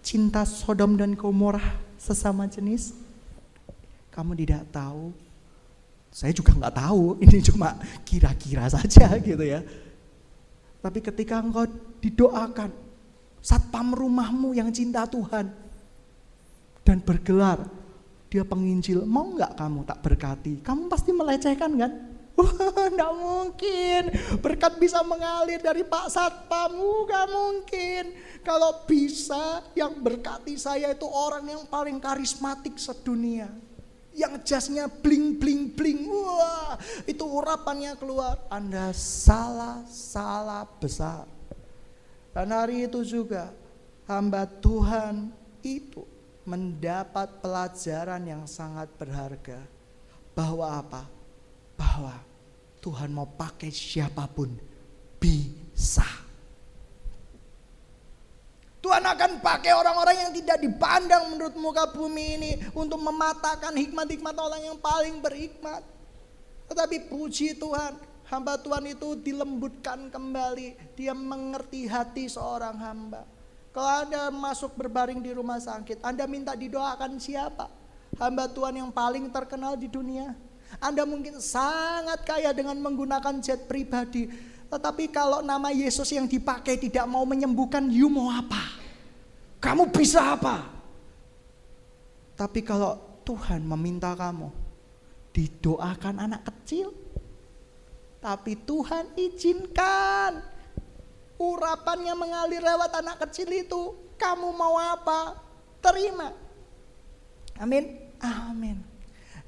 cinta 0.00 0.42
Sodom 0.48 0.96
dan 0.96 1.12
Gomorrah 1.18 1.76
sesama 2.00 2.48
jenis. 2.48 2.96
Kamu 4.10 4.32
tidak 4.38 4.64
tahu. 4.72 5.12
Saya 6.12 6.32
juga 6.36 6.52
nggak 6.52 6.76
tahu. 6.76 7.16
Ini 7.24 7.38
cuma 7.52 7.76
kira-kira 8.04 8.68
saja 8.68 9.16
gitu 9.20 9.44
ya 9.44 9.64
tapi 10.82 10.98
ketika 10.98 11.38
engkau 11.38 11.70
didoakan, 12.02 12.74
satpam 13.38 13.94
rumahmu 13.94 14.50
yang 14.50 14.74
cinta 14.74 15.06
Tuhan 15.06 15.46
dan 16.82 16.98
bergelar, 16.98 17.70
dia 18.26 18.42
penginjil, 18.42 19.06
mau 19.06 19.30
nggak 19.30 19.54
kamu 19.54 19.86
tak 19.86 20.02
berkati? 20.02 20.58
Kamu 20.58 20.90
pasti 20.90 21.14
melecehkan 21.14 21.70
kan? 21.78 21.92
Wah, 22.42 23.12
mungkin. 23.12 24.08
Berkat 24.40 24.80
bisa 24.80 25.04
mengalir 25.04 25.60
dari 25.60 25.84
Pak 25.84 26.08
Satpam, 26.08 26.74
enggak 26.80 27.28
mungkin. 27.28 28.04
Kalau 28.40 28.82
bisa, 28.88 29.62
yang 29.76 30.00
berkati 30.00 30.56
saya 30.56 30.96
itu 30.96 31.04
orang 31.04 31.44
yang 31.44 31.62
paling 31.68 32.00
karismatik 32.00 32.80
sedunia 32.80 33.52
yang 34.12 34.40
jasnya 34.44 34.88
bling 34.88 35.40
bling 35.40 35.72
bling. 35.72 36.08
Wah 36.08 36.76
itu 37.08 37.24
urapannya 37.24 37.96
keluar. 37.96 38.44
Anda 38.52 38.92
salah 38.96 39.84
salah 39.88 40.68
besar. 40.78 41.28
Dan 42.32 42.48
hari 42.52 42.88
itu 42.88 43.04
juga 43.04 43.52
hamba 44.08 44.48
Tuhan 44.48 45.32
itu 45.60 46.04
mendapat 46.48 47.40
pelajaran 47.44 48.22
yang 48.24 48.44
sangat 48.48 48.88
berharga. 48.96 49.60
Bahwa 50.32 50.64
apa? 50.80 51.04
Bahwa 51.76 52.16
Tuhan 52.80 53.12
mau 53.12 53.28
pakai 53.28 53.68
siapa 53.68 54.24
pun 54.26 54.56
bisa 55.20 56.21
Tuhan 58.82 59.06
akan 59.06 59.38
pakai 59.38 59.78
orang-orang 59.78 60.26
yang 60.26 60.32
tidak 60.34 60.58
dipandang 60.58 61.30
menurut 61.30 61.54
muka 61.54 61.86
bumi 61.94 62.26
ini 62.34 62.52
untuk 62.74 62.98
mematahkan 62.98 63.70
hikmat-hikmat 63.78 64.34
orang 64.34 64.58
yang 64.66 64.76
paling 64.82 65.22
berhikmat. 65.22 65.86
Tetapi 66.66 67.06
puji 67.06 67.54
Tuhan, 67.62 67.94
hamba 68.26 68.58
Tuhan 68.58 68.90
itu 68.90 69.14
dilembutkan 69.14 70.10
kembali. 70.10 70.98
Dia 70.98 71.14
mengerti 71.14 71.86
hati 71.86 72.26
seorang 72.26 72.74
hamba. 72.82 73.22
Kalau 73.70 74.02
Anda 74.02 74.34
masuk 74.34 74.74
berbaring 74.74 75.22
di 75.22 75.30
rumah 75.30 75.62
sakit, 75.62 76.02
Anda 76.02 76.26
minta 76.26 76.58
didoakan 76.58 77.22
siapa? 77.22 77.70
Hamba 78.18 78.50
Tuhan 78.50 78.82
yang 78.82 78.90
paling 78.90 79.30
terkenal 79.30 79.78
di 79.78 79.86
dunia. 79.86 80.34
Anda 80.82 81.06
mungkin 81.06 81.38
sangat 81.38 82.26
kaya 82.26 82.50
dengan 82.50 82.82
menggunakan 82.82 83.38
jet 83.38 83.68
pribadi, 83.68 84.28
tetapi 84.72 85.12
kalau 85.12 85.44
nama 85.44 85.68
Yesus 85.68 86.08
yang 86.16 86.24
dipakai 86.24 86.80
tidak 86.80 87.04
mau 87.04 87.28
menyembuhkan, 87.28 87.92
you 87.92 88.08
mau 88.08 88.32
apa? 88.32 88.80
Kamu 89.60 89.92
bisa 89.92 90.32
apa? 90.32 90.64
Tapi 92.32 92.64
kalau 92.64 92.96
Tuhan 93.20 93.60
meminta 93.68 94.16
kamu 94.16 94.48
didoakan 95.36 96.24
anak 96.24 96.48
kecil, 96.48 96.88
tapi 98.24 98.56
Tuhan 98.64 99.12
izinkan. 99.12 100.48
urapannya 101.42 102.14
mengalir 102.14 102.62
lewat 102.62 103.02
anak 103.02 103.26
kecil 103.26 103.50
itu. 103.50 103.98
Kamu 104.14 104.54
mau 104.54 104.78
apa? 104.78 105.42
Terima. 105.82 106.30
Amin. 107.58 107.98
Amin. 108.22 108.78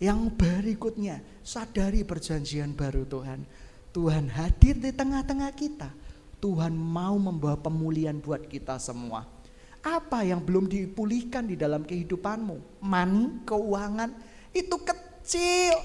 Yang 0.03 0.35
berikutnya, 0.35 1.23
sadari 1.47 2.03
perjanjian 2.03 2.75
baru 2.75 3.07
Tuhan. 3.07 3.47
Tuhan 3.95 4.27
hadir 4.27 4.75
di 4.75 4.91
tengah-tengah 4.91 5.55
kita. 5.55 5.87
Tuhan 6.43 6.75
mau 6.75 7.15
membawa 7.15 7.55
pemulihan 7.55 8.19
buat 8.19 8.43
kita 8.51 8.77
semua. 8.83 9.23
Apa 9.87 10.27
yang 10.27 10.43
belum 10.43 10.67
dipulihkan 10.67 11.47
di 11.47 11.55
dalam 11.55 11.87
kehidupanmu? 11.87 12.83
Money, 12.83 13.47
keuangan, 13.47 14.11
itu 14.51 14.77
kecil. 14.83 15.79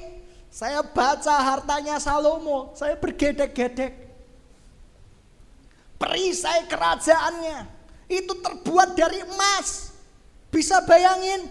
Saya 0.50 0.82
baca 0.82 1.38
hartanya 1.38 2.02
Salomo, 2.02 2.74
saya 2.74 2.98
bergedek-gedek. 2.98 4.10
Perisai 6.02 6.65
kerajaannya 6.65 7.69
itu 8.10 8.34
terbuat 8.41 8.98
dari 8.98 9.22
emas. 9.22 9.93
Bisa 10.50 10.82
bayangin 10.82 11.45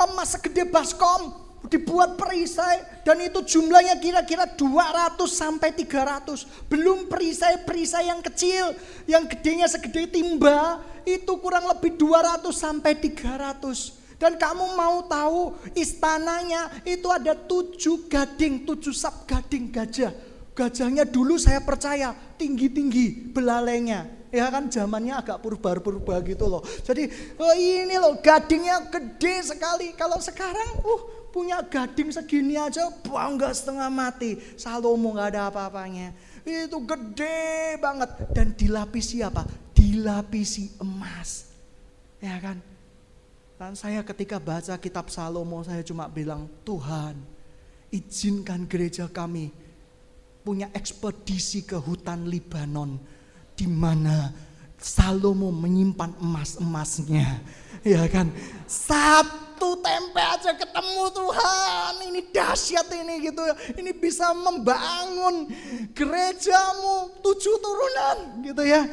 emas 0.00 0.32
segede 0.32 0.64
baskom 0.64 1.47
dibuat 1.68 2.16
perisai 2.16 3.04
dan 3.04 3.20
itu 3.20 3.44
jumlahnya 3.44 4.00
kira-kira 4.00 4.48
200 4.48 5.16
sampai 5.28 5.72
300. 5.72 6.68
Belum 6.68 7.06
perisai-perisai 7.06 8.08
yang 8.08 8.20
kecil, 8.24 8.72
yang 9.04 9.24
gedenya 9.28 9.68
segede 9.68 10.08
timba, 10.08 10.80
itu 11.04 11.32
kurang 11.40 11.68
lebih 11.68 11.96
200 11.96 12.52
sampai 12.52 12.96
300. 12.96 13.96
Dan 14.18 14.34
kamu 14.34 14.74
mau 14.74 15.06
tahu 15.06 15.54
istananya 15.78 16.82
itu 16.82 17.06
ada 17.06 17.38
tujuh 17.38 18.10
gading, 18.10 18.66
tujuh 18.66 18.90
sab 18.90 19.24
gading 19.30 19.70
gajah. 19.70 20.10
Gajahnya 20.58 21.06
dulu 21.06 21.38
saya 21.38 21.62
percaya 21.62 22.10
tinggi-tinggi 22.34 23.30
belalainya. 23.30 24.10
Ya 24.28 24.50
kan 24.52 24.68
zamannya 24.68 25.16
agak 25.16 25.40
purba-purba 25.40 26.18
gitu 26.26 26.50
loh. 26.50 26.60
Jadi 26.82 27.08
oh 27.38 27.54
ini 27.54 27.94
loh 27.94 28.18
gadingnya 28.18 28.90
gede 28.90 29.54
sekali. 29.54 29.94
Kalau 29.94 30.18
sekarang 30.18 30.82
uh 30.82 31.17
punya 31.38 31.62
gading 31.62 32.10
segini 32.10 32.58
aja 32.58 32.90
bangga 33.06 33.54
setengah 33.54 33.86
mati. 33.86 34.42
Salomo 34.58 35.14
nggak 35.14 35.38
ada 35.38 35.42
apa-apanya. 35.46 36.10
Itu 36.42 36.82
gede 36.82 37.78
banget 37.78 38.10
dan 38.34 38.50
dilapisi 38.58 39.22
apa? 39.22 39.46
Dilapisi 39.70 40.74
emas. 40.82 41.46
Ya 42.18 42.42
kan? 42.42 42.58
Dan 43.54 43.78
saya 43.78 44.02
ketika 44.02 44.42
baca 44.42 44.74
kitab 44.82 45.06
Salomo 45.14 45.62
saya 45.62 45.86
cuma 45.86 46.10
bilang, 46.10 46.50
Tuhan 46.66 47.14
izinkan 47.94 48.66
gereja 48.66 49.06
kami 49.06 49.54
punya 50.42 50.74
ekspedisi 50.74 51.62
ke 51.62 51.78
hutan 51.78 52.26
Libanon 52.26 52.98
di 53.54 53.70
mana 53.70 54.34
Salomo 54.74 55.54
menyimpan 55.54 56.18
emas-emasnya. 56.18 57.38
Ya 57.86 58.02
kan? 58.10 58.34
Satu 59.58 59.74
tempe 59.82 60.22
aja 60.22 60.54
ketemu 60.54 61.10
Tuhan. 61.10 61.92
Ini 62.06 62.30
dahsyat 62.30 62.86
ini 62.94 63.26
gitu 63.26 63.42
ya. 63.42 63.58
Ini 63.74 63.90
bisa 63.90 64.30
membangun 64.30 65.50
gerejamu 65.98 67.10
tujuh 67.18 67.58
turunan 67.58 68.38
gitu 68.46 68.62
ya. 68.62 68.86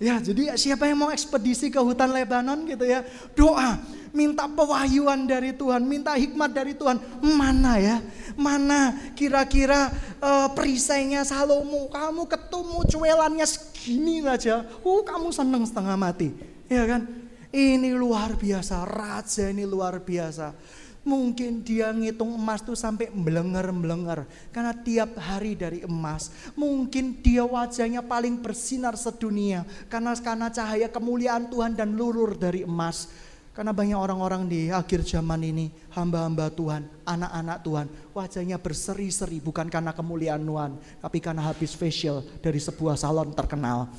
Ya, 0.00 0.16
jadi 0.16 0.56
siapa 0.56 0.88
yang 0.88 1.04
mau 1.04 1.12
ekspedisi 1.12 1.68
ke 1.68 1.76
hutan 1.76 2.16
Lebanon 2.16 2.64
gitu 2.64 2.88
ya? 2.88 3.04
Doa 3.36 3.76
minta 4.16 4.48
pewahyuan 4.48 5.28
dari 5.28 5.52
Tuhan, 5.52 5.84
minta 5.84 6.16
hikmat 6.16 6.48
dari 6.48 6.72
Tuhan. 6.72 6.96
Mana 7.20 7.76
ya? 7.76 8.00
Mana 8.40 8.96
kira-kira 9.12 9.92
uh, 10.24 10.48
perisainya 10.56 11.28
Salomo? 11.28 11.92
Kamu 11.92 12.24
ketemu 12.24 12.88
cuelannya 12.88 13.44
segini 13.44 14.24
saja. 14.24 14.64
Uh, 14.80 15.04
kamu 15.04 15.28
seneng 15.28 15.68
setengah 15.68 15.92
mati. 16.00 16.32
Ya 16.72 16.88
kan? 16.88 17.04
Ini 17.50 17.90
luar 17.98 18.38
biasa, 18.38 18.86
raja 18.86 19.50
ini 19.50 19.66
luar 19.66 19.98
biasa. 19.98 20.54
Mungkin 21.00 21.64
dia 21.64 21.90
ngitung 21.90 22.36
emas 22.36 22.60
tuh 22.62 22.76
sampai 22.76 23.10
melenger-melenger. 23.10 24.28
Karena 24.54 24.70
tiap 24.76 25.16
hari 25.18 25.56
dari 25.56 25.80
emas. 25.82 26.30
Mungkin 26.54 27.18
dia 27.24 27.42
wajahnya 27.42 28.04
paling 28.04 28.38
bersinar 28.38 28.94
sedunia. 28.94 29.66
Karena 29.90 30.12
karena 30.14 30.52
cahaya 30.52 30.86
kemuliaan 30.92 31.48
Tuhan 31.48 31.72
dan 31.74 31.96
lurur 31.96 32.36
dari 32.36 32.62
emas. 32.62 33.10
Karena 33.50 33.74
banyak 33.74 33.98
orang-orang 33.98 34.46
di 34.46 34.70
akhir 34.70 35.02
zaman 35.02 35.42
ini, 35.42 35.74
hamba-hamba 35.90 36.54
Tuhan, 36.54 36.86
anak-anak 37.02 37.58
Tuhan, 37.66 37.86
wajahnya 38.14 38.56
berseri-seri 38.62 39.42
bukan 39.42 39.66
karena 39.66 39.90
kemuliaan 39.90 40.40
Tuhan, 40.46 40.78
tapi 41.02 41.18
karena 41.18 41.50
habis 41.50 41.74
facial 41.74 42.22
dari 42.38 42.62
sebuah 42.62 42.94
salon 42.94 43.34
terkenal. 43.34 43.90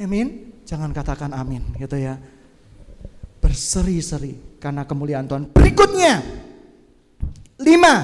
Amin. 0.00 0.56
Jangan 0.64 0.90
katakan 0.96 1.36
amin, 1.36 1.60
gitu 1.76 2.00
ya. 2.00 2.16
Berseri-seri 3.44 4.56
karena 4.56 4.88
kemuliaan 4.88 5.28
Tuhan. 5.28 5.52
Berikutnya, 5.52 6.24
lima, 7.60 7.94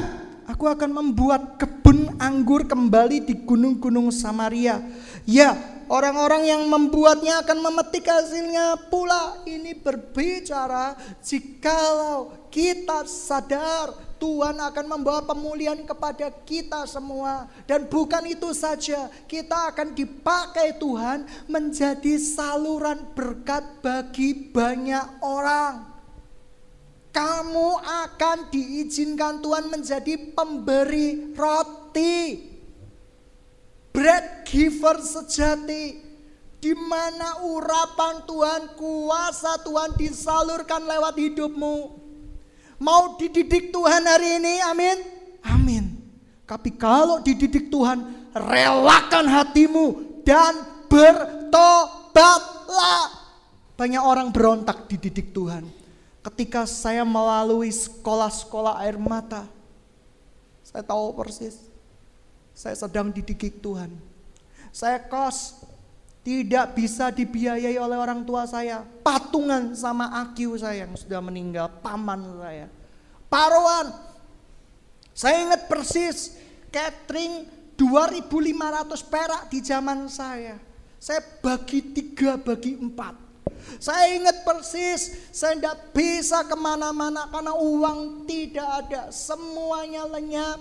aku 0.44 0.68
akan 0.68 0.90
membuat 0.92 1.57
kebun 1.57 2.20
anggur 2.20 2.68
kembali 2.68 3.24
di 3.24 3.40
gunung-gunung 3.48 4.12
Samaria. 4.12 4.85
Ya, 5.24 5.81
Orang-orang 5.90 6.46
yang 6.46 6.62
membuatnya 6.70 7.42
akan 7.42 7.66
memetik 7.66 8.07
hasilnya 8.07 8.79
pula. 8.94 9.42
Ini 9.42 9.74
berbicara 9.74 10.94
jikalau 11.18 12.46
kita 12.46 13.03
sadar 13.11 14.10
Tuhan 14.20 14.61
akan 14.61 14.87
membawa 14.87 15.24
pemulihan 15.24 15.80
kepada 15.80 16.28
kita 16.44 16.85
semua. 16.85 17.48
Dan 17.64 17.88
bukan 17.88 18.28
itu 18.28 18.52
saja, 18.52 19.09
kita 19.24 19.72
akan 19.72 19.96
dipakai 19.96 20.76
Tuhan 20.76 21.24
menjadi 21.48 22.20
saluran 22.20 23.00
berkat 23.16 23.64
bagi 23.80 24.52
banyak 24.52 25.24
orang. 25.24 25.88
Kamu 27.11 27.80
akan 27.80 28.52
diizinkan 28.54 29.42
Tuhan 29.42 29.66
menjadi 29.66 30.14
pemberi 30.37 31.35
roti 31.35 32.46
bread 33.90 34.46
giver 34.46 35.02
sejati 35.02 35.98
di 36.61 36.76
mana 36.76 37.40
urapan 37.40 38.22
Tuhan, 38.28 38.76
kuasa 38.76 39.64
Tuhan 39.64 39.96
disalurkan 39.96 40.85
lewat 40.85 41.16
hidupmu. 41.16 42.00
Mau 42.81 43.21
dididik 43.21 43.71
Tuhan 43.71 44.03
hari 44.09 44.40
ini, 44.40 44.57
amin. 44.64 44.99
Amin. 45.45 46.01
Tapi 46.49 46.73
kalau 46.75 47.21
dididik 47.21 47.69
Tuhan, 47.69 48.33
relakan 48.33 49.29
hatimu 49.29 50.19
dan 50.25 50.64
bertobatlah. 50.88 52.25
Banyak 53.77 54.01
orang 54.03 54.33
berontak 54.33 54.88
dididik 54.88 55.37
Tuhan. 55.37 55.69
Ketika 56.21 56.64
saya 56.64 57.05
melalui 57.05 57.69
sekolah-sekolah 57.69 58.81
air 58.81 58.97
mata, 58.97 59.45
saya 60.64 60.85
tahu 60.85 61.16
persis 61.16 61.71
saya 62.61 62.77
sedang 62.77 63.09
dididik 63.09 63.64
Tuhan. 63.64 63.88
Saya 64.69 65.01
kos 65.01 65.64
tidak 66.20 66.76
bisa 66.76 67.09
dibiayai 67.09 67.80
oleh 67.80 67.96
orang 67.96 68.24
tua 68.28 68.44
saya. 68.44 68.85
Patungan 69.00 69.72
sama 69.72 70.20
akiu 70.20 70.52
saya 70.61 70.85
yang 70.85 70.92
sudah 70.96 71.20
meninggal, 71.24 71.72
paman 71.80 72.20
saya. 72.40 72.66
Paruan. 73.33 73.88
Saya 75.16 75.44
ingat 75.44 75.68
persis 75.68 76.37
catering 76.72 77.44
2500 77.76 79.00
perak 79.09 79.42
di 79.48 79.59
zaman 79.64 80.09
saya. 80.12 80.61
Saya 81.00 81.24
bagi 81.40 81.80
tiga, 81.96 82.37
bagi 82.37 82.76
empat. 82.76 83.33
Saya 83.80 84.16
ingat 84.16 84.44
persis, 84.44 85.33
saya 85.33 85.56
tidak 85.56 85.92
bisa 85.92 86.44
ke 86.44 86.56
mana-mana 86.56 87.28
karena 87.28 87.52
uang 87.56 88.24
tidak 88.28 88.68
ada. 88.85 89.02
Semuanya 89.12 90.04
lenyap. 90.09 90.61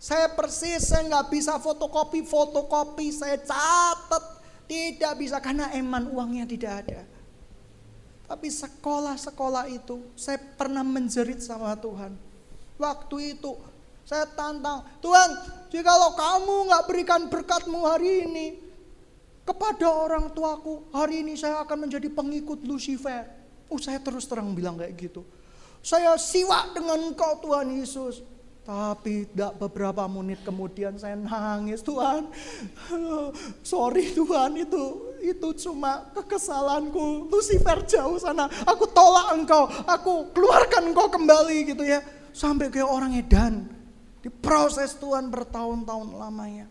Saya 0.00 0.28
persis, 0.32 0.84
saya 0.84 1.08
nggak 1.08 1.32
bisa 1.32 1.56
fotokopi, 1.56 2.24
fotokopi, 2.24 3.08
saya 3.08 3.40
catat. 3.40 4.33
Tidak 4.64 5.12
bisa 5.20 5.38
karena 5.44 5.68
eman 5.76 6.08
uangnya 6.08 6.48
tidak 6.48 6.72
ada. 6.86 7.00
Tapi 8.24 8.48
sekolah-sekolah 8.48 9.68
itu 9.68 10.00
saya 10.16 10.40
pernah 10.40 10.80
menjerit 10.80 11.44
sama 11.44 11.76
Tuhan. 11.76 12.16
Waktu 12.80 13.36
itu 13.36 13.52
saya 14.04 14.28
tantang, 14.28 14.84
Tuhan 15.00 15.30
jikalau 15.72 16.16
kamu 16.16 16.56
nggak 16.68 16.84
berikan 16.88 17.22
berkatmu 17.28 17.84
hari 17.88 18.28
ini 18.28 18.46
kepada 19.44 19.92
orang 19.92 20.32
tuaku, 20.32 20.88
hari 20.88 21.20
ini 21.20 21.36
saya 21.36 21.60
akan 21.60 21.88
menjadi 21.88 22.08
pengikut 22.08 22.64
Lucifer. 22.64 23.28
Oh 23.68 23.76
saya 23.76 24.00
terus 24.00 24.24
terang 24.24 24.56
bilang 24.56 24.80
kayak 24.80 24.96
gitu. 24.96 25.20
Saya 25.84 26.16
siwak 26.16 26.72
dengan 26.72 27.12
engkau 27.12 27.40
Tuhan 27.44 27.68
Yesus. 27.76 28.24
Tapi 28.64 29.28
tidak 29.28 29.60
beberapa 29.60 30.08
menit 30.08 30.40
kemudian 30.40 30.96
saya 30.96 31.20
nangis, 31.20 31.84
Tuhan. 31.84 32.32
Sorry 33.60 34.16
Tuhan 34.16 34.56
itu 34.56 35.12
itu 35.20 35.48
cuma 35.68 36.08
kekesalanku. 36.16 37.28
Lucifer 37.28 37.84
jauh 37.84 38.16
sana. 38.16 38.48
Aku 38.64 38.88
tolak 38.88 39.36
engkau, 39.36 39.68
aku 39.84 40.32
keluarkan 40.32 40.96
engkau 40.96 41.12
kembali 41.12 41.76
gitu 41.76 41.84
ya. 41.84 42.00
Sampai 42.32 42.72
kayak 42.72 42.88
orang 42.88 43.12
edan. 43.20 43.68
Diproses 44.24 44.96
Tuhan 44.96 45.28
bertahun-tahun 45.28 46.16
lamanya. 46.16 46.66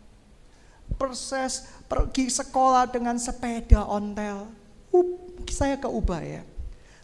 proses 0.93 1.65
pergi 1.89 2.29
sekolah 2.29 2.85
dengan 2.89 3.17
sepeda 3.17 3.81
ontel. 3.85 4.45
Uh, 4.93 5.17
saya 5.49 5.73
ke 5.77 5.89
Ubaya. 5.89 6.45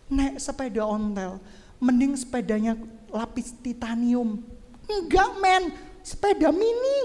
Naik 0.10 0.38
sepeda 0.38 0.86
ontel, 0.86 1.38
mending 1.82 2.14
sepedanya 2.18 2.78
lapis 3.10 3.54
titanium. 3.62 4.42
Enggak 4.90 5.32
men, 5.38 5.64
sepeda 6.02 6.50
mini. 6.50 7.00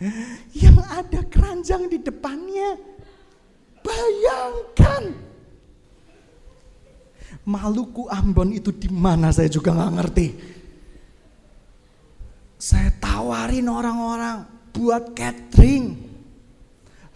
Yang 0.62 0.78
ada 0.86 1.20
keranjang 1.26 1.90
di 1.90 1.98
depannya. 1.98 2.78
Bayangkan. 3.82 5.04
Maluku 7.42 8.06
Ambon 8.06 8.54
itu 8.54 8.70
di 8.70 8.86
mana 8.86 9.34
saya 9.34 9.50
juga 9.50 9.74
nggak 9.74 9.94
ngerti. 9.98 10.26
Saya 12.60 12.92
tawarin 13.00 13.66
orang-orang 13.66 14.44
buat 14.76 15.16
catering. 15.16 16.12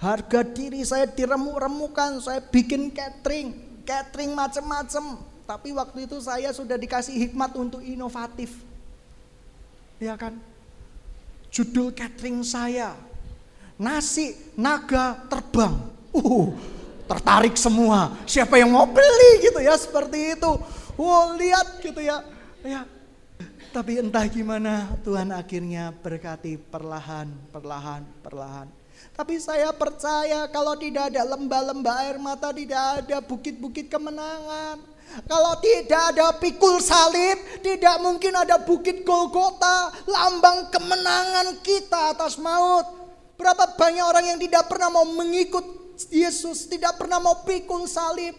Harga 0.00 0.44
diri 0.44 0.84
saya 0.84 1.08
diremuk-remukan, 1.08 2.20
saya 2.20 2.40
bikin 2.40 2.92
catering, 2.92 3.52
catering 3.84 4.32
macem-macem. 4.32 5.20
Tapi 5.44 5.76
waktu 5.76 6.08
itu 6.08 6.16
saya 6.24 6.52
sudah 6.56 6.80
dikasih 6.80 7.28
hikmat 7.28 7.52
untuk 7.60 7.84
inovatif. 7.84 8.52
Ya 10.02 10.14
kan? 10.18 10.36
Judul 11.54 11.94
catering 11.94 12.42
saya, 12.42 12.98
nasi 13.78 14.34
naga 14.58 15.22
terbang. 15.30 15.74
Uh, 16.14 16.50
tertarik 17.06 17.54
semua. 17.54 18.14
Siapa 18.26 18.58
yang 18.58 18.74
mau 18.74 18.86
beli 18.86 19.46
gitu 19.46 19.60
ya 19.62 19.78
seperti 19.78 20.38
itu. 20.38 20.52
Wow, 20.98 21.38
lihat 21.38 21.82
gitu 21.82 22.00
ya. 22.02 22.22
Ya. 22.62 22.86
Tapi 23.74 23.98
entah 23.98 24.22
gimana 24.30 24.94
Tuhan 25.02 25.34
akhirnya 25.34 25.90
berkati 25.90 26.54
perlahan, 26.58 27.26
perlahan, 27.50 28.06
perlahan. 28.22 28.70
Tapi 29.14 29.38
saya 29.42 29.74
percaya 29.74 30.46
kalau 30.50 30.78
tidak 30.78 31.10
ada 31.10 31.22
lembah-lembah 31.34 31.96
air 32.06 32.18
mata, 32.18 32.54
tidak 32.54 33.02
ada 33.02 33.18
bukit-bukit 33.18 33.90
kemenangan. 33.90 34.78
Kalau 35.24 35.54
tidak 35.62 36.02
ada 36.14 36.34
pikul 36.36 36.82
salib, 36.82 37.38
tidak 37.62 38.02
mungkin 38.02 38.34
ada 38.34 38.58
bukit 38.58 39.06
Golgota, 39.06 39.94
lambang 40.10 40.68
kemenangan 40.74 41.62
kita 41.62 42.18
atas 42.18 42.34
maut. 42.36 42.86
Berapa 43.38 43.78
banyak 43.78 44.04
orang 44.04 44.24
yang 44.34 44.38
tidak 44.42 44.66
pernah 44.66 44.90
mau 44.90 45.06
mengikut 45.06 45.62
Yesus, 46.10 46.66
tidak 46.66 46.98
pernah 46.98 47.22
mau 47.22 47.46
pikul 47.46 47.86
salib. 47.86 48.34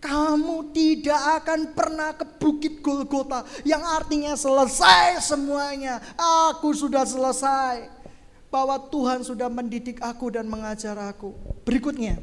Kamu 0.00 0.72
tidak 0.72 1.44
akan 1.44 1.76
pernah 1.76 2.16
ke 2.16 2.24
bukit 2.40 2.80
Golgota 2.80 3.44
yang 3.68 3.84
artinya 3.84 4.32
selesai 4.32 5.20
semuanya. 5.20 6.00
Aku 6.16 6.72
sudah 6.72 7.04
selesai 7.04 8.00
bahwa 8.48 8.80
Tuhan 8.88 9.20
sudah 9.20 9.52
mendidik 9.52 10.00
aku 10.00 10.32
dan 10.32 10.48
mengajar 10.48 10.96
aku. 10.96 11.36
Berikutnya, 11.68 12.16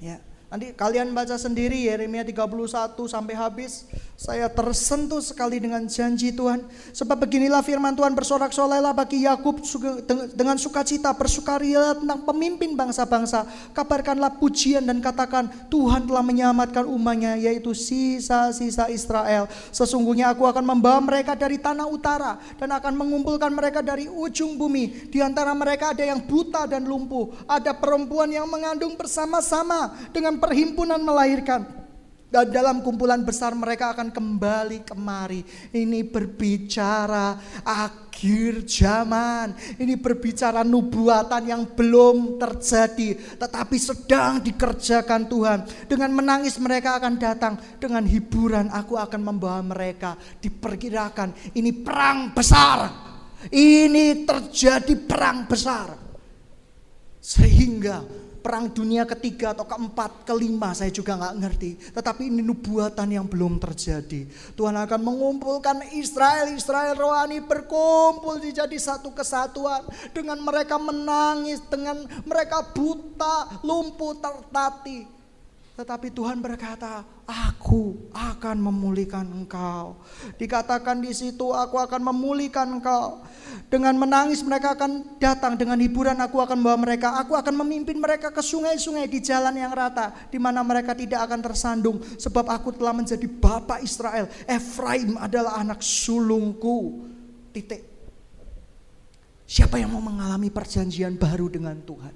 ya, 0.00 0.24
Nanti 0.54 0.70
kalian 0.70 1.10
baca 1.10 1.34
sendiri 1.34 1.90
Yeremia 1.90 2.22
31 2.22 2.94
sampai 3.10 3.34
habis. 3.34 3.90
Saya 4.14 4.46
tersentuh 4.46 5.18
sekali 5.18 5.58
dengan 5.58 5.82
janji 5.90 6.30
Tuhan. 6.30 6.62
Sebab 6.94 7.26
beginilah 7.26 7.58
firman 7.66 7.98
Tuhan 7.98 8.14
bersorak-sorailah 8.14 8.94
bagi 8.94 9.26
Yakub 9.26 9.58
dengan 10.38 10.54
sukacita 10.54 11.10
bersukaria 11.10 11.98
tentang 11.98 12.22
pemimpin 12.22 12.78
bangsa-bangsa. 12.78 13.42
Kabarkanlah 13.74 14.38
pujian 14.38 14.86
dan 14.86 15.02
katakan 15.02 15.50
Tuhan 15.66 16.06
telah 16.06 16.22
menyelamatkan 16.22 16.86
umatnya 16.86 17.34
yaitu 17.34 17.74
sisa-sisa 17.74 18.86
Israel. 18.94 19.50
Sesungguhnya 19.74 20.30
aku 20.30 20.46
akan 20.46 20.62
membawa 20.62 21.02
mereka 21.02 21.34
dari 21.34 21.58
tanah 21.58 21.90
utara 21.90 22.38
dan 22.62 22.70
akan 22.70 22.94
mengumpulkan 22.94 23.50
mereka 23.50 23.82
dari 23.82 24.06
ujung 24.06 24.54
bumi. 24.54 25.10
Di 25.10 25.18
antara 25.18 25.50
mereka 25.50 25.90
ada 25.90 26.06
yang 26.06 26.22
buta 26.22 26.70
dan 26.70 26.86
lumpuh. 26.86 27.34
Ada 27.50 27.74
perempuan 27.74 28.30
yang 28.30 28.46
mengandung 28.46 28.94
bersama-sama 28.94 29.90
dengan 30.14 30.43
perhimpunan 30.44 31.00
melahirkan. 31.00 31.84
Dan 32.34 32.50
dalam 32.50 32.82
kumpulan 32.82 33.22
besar 33.22 33.54
mereka 33.54 33.94
akan 33.94 34.10
kembali 34.10 34.82
kemari. 34.82 35.46
Ini 35.70 36.02
berbicara 36.02 37.38
akhir 37.62 38.66
zaman. 38.66 39.54
Ini 39.78 39.94
berbicara 39.94 40.66
nubuatan 40.66 41.46
yang 41.46 41.62
belum 41.78 42.34
terjadi. 42.42 43.38
Tetapi 43.38 43.76
sedang 43.78 44.42
dikerjakan 44.42 45.30
Tuhan. 45.30 45.58
Dengan 45.86 46.10
menangis 46.10 46.58
mereka 46.58 46.98
akan 46.98 47.22
datang. 47.22 47.54
Dengan 47.78 48.02
hiburan 48.02 48.66
aku 48.66 48.98
akan 48.98 49.20
membawa 49.22 49.62
mereka. 49.62 50.18
Diperkirakan 50.42 51.54
ini 51.54 51.70
perang 51.70 52.34
besar. 52.34 52.90
Ini 53.46 54.26
terjadi 54.26 54.90
perang 55.06 55.46
besar. 55.46 55.94
Sehingga 57.22 58.23
perang 58.44 58.68
dunia 58.68 59.08
ketiga 59.08 59.56
atau 59.56 59.64
keempat, 59.64 60.28
kelima 60.28 60.76
saya 60.76 60.92
juga 60.92 61.16
nggak 61.16 61.36
ngerti. 61.40 61.70
Tetapi 61.96 62.28
ini 62.28 62.44
nubuatan 62.44 63.08
yang 63.08 63.24
belum 63.24 63.56
terjadi. 63.56 64.28
Tuhan 64.52 64.76
akan 64.76 65.00
mengumpulkan 65.00 65.96
Israel, 65.96 66.52
Israel 66.52 66.92
rohani 66.92 67.40
berkumpul 67.40 68.44
jadi 68.44 68.76
satu 68.76 69.16
kesatuan. 69.16 69.88
Dengan 70.12 70.36
mereka 70.44 70.76
menangis, 70.76 71.64
dengan 71.72 72.04
mereka 72.28 72.60
buta, 72.76 73.64
lumpuh, 73.64 74.12
tertati. 74.20 75.14
Tetapi 75.74 76.14
Tuhan 76.14 76.38
berkata, 76.38 77.02
aku 77.26 77.98
akan 78.14 78.62
memulihkan 78.62 79.26
engkau. 79.26 79.98
Dikatakan 80.38 81.02
di 81.02 81.10
situ, 81.10 81.50
aku 81.50 81.82
akan 81.82 82.14
memulihkan 82.14 82.78
engkau. 82.78 83.26
Dengan 83.66 83.98
menangis 83.98 84.38
mereka 84.46 84.78
akan 84.78 85.18
datang, 85.18 85.58
dengan 85.58 85.74
hiburan 85.82 86.14
aku 86.22 86.38
akan 86.38 86.62
membawa 86.62 86.78
mereka. 86.78 87.18
Aku 87.18 87.34
akan 87.34 87.66
memimpin 87.66 87.98
mereka 87.98 88.30
ke 88.30 88.38
sungai-sungai 88.38 89.10
di 89.10 89.18
jalan 89.18 89.50
yang 89.50 89.74
rata. 89.74 90.14
Di 90.30 90.38
mana 90.38 90.62
mereka 90.62 90.94
tidak 90.94 91.26
akan 91.26 91.42
tersandung. 91.42 91.98
Sebab 92.22 92.46
aku 92.54 92.70
telah 92.78 92.94
menjadi 92.94 93.26
bapak 93.26 93.82
Israel. 93.82 94.30
Efraim 94.46 95.18
adalah 95.18 95.58
anak 95.58 95.82
sulungku. 95.82 97.02
Titik. 97.50 97.82
Siapa 99.42 99.82
yang 99.82 99.90
mau 99.90 100.06
mengalami 100.06 100.54
perjanjian 100.54 101.18
baru 101.18 101.50
dengan 101.50 101.74
Tuhan? 101.82 102.14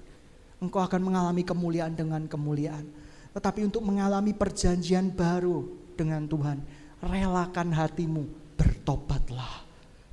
Engkau 0.62 0.78
akan 0.78 1.02
mengalami 1.02 1.42
kemuliaan 1.42 1.98
dengan 1.98 2.22
kemuliaan 2.30 3.07
tetapi 3.32 3.68
untuk 3.68 3.84
mengalami 3.84 4.32
perjanjian 4.32 5.12
baru 5.12 5.68
dengan 5.94 6.24
Tuhan, 6.24 6.58
relakan 7.02 7.74
hatimu, 7.74 8.24
bertobatlah. 8.58 9.68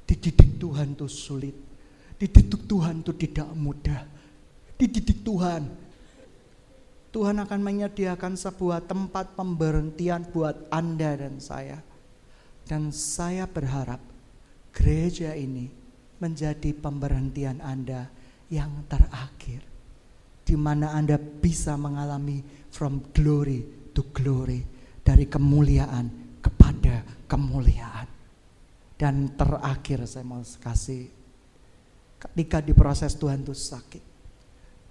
Dididik 0.05 0.61
Tuhan 0.61 0.93
itu 0.93 1.07
sulit. 1.09 1.55
Dididik 2.16 2.70
Tuhan 2.70 3.01
itu 3.01 3.11
tidak 3.18 3.49
mudah. 3.57 4.05
Dididik 4.78 5.26
Tuhan. 5.26 5.66
Tuhan 7.09 7.38
akan 7.41 7.59
menyediakan 7.63 8.36
sebuah 8.36 8.86
tempat 8.86 9.39
pemberhentian 9.39 10.28
buat 10.30 10.68
Anda 10.68 11.16
dan 11.16 11.39
saya. 11.39 11.80
Dan 12.68 12.91
saya 12.91 13.47
berharap 13.47 14.03
gereja 14.76 15.32
ini 15.34 15.72
menjadi 16.20 16.76
pemberhentian 16.76 17.63
Anda 17.63 18.11
yang 18.51 18.84
terakhir. 18.91 19.63
Di 20.45 20.53
mana 20.53 20.93
Anda 20.93 21.18
bisa 21.18 21.74
mengalami 21.80 22.45
from 22.76 22.99
glory 23.15 23.63
to 23.95 24.03
glory, 24.11 24.59
dari 24.99 25.32
kemuliaan 25.32 26.11
kepada 26.43 27.07
kemuliaan. 27.23 28.03
Dan 28.99 29.32
terakhir 29.39 30.03
saya 30.03 30.28
mau 30.28 30.43
kasih, 30.43 31.07
ketika 32.19 32.59
di 32.59 32.76
proses 32.76 33.15
Tuhan 33.15 33.47
itu 33.47 33.55
sakit, 33.55 34.03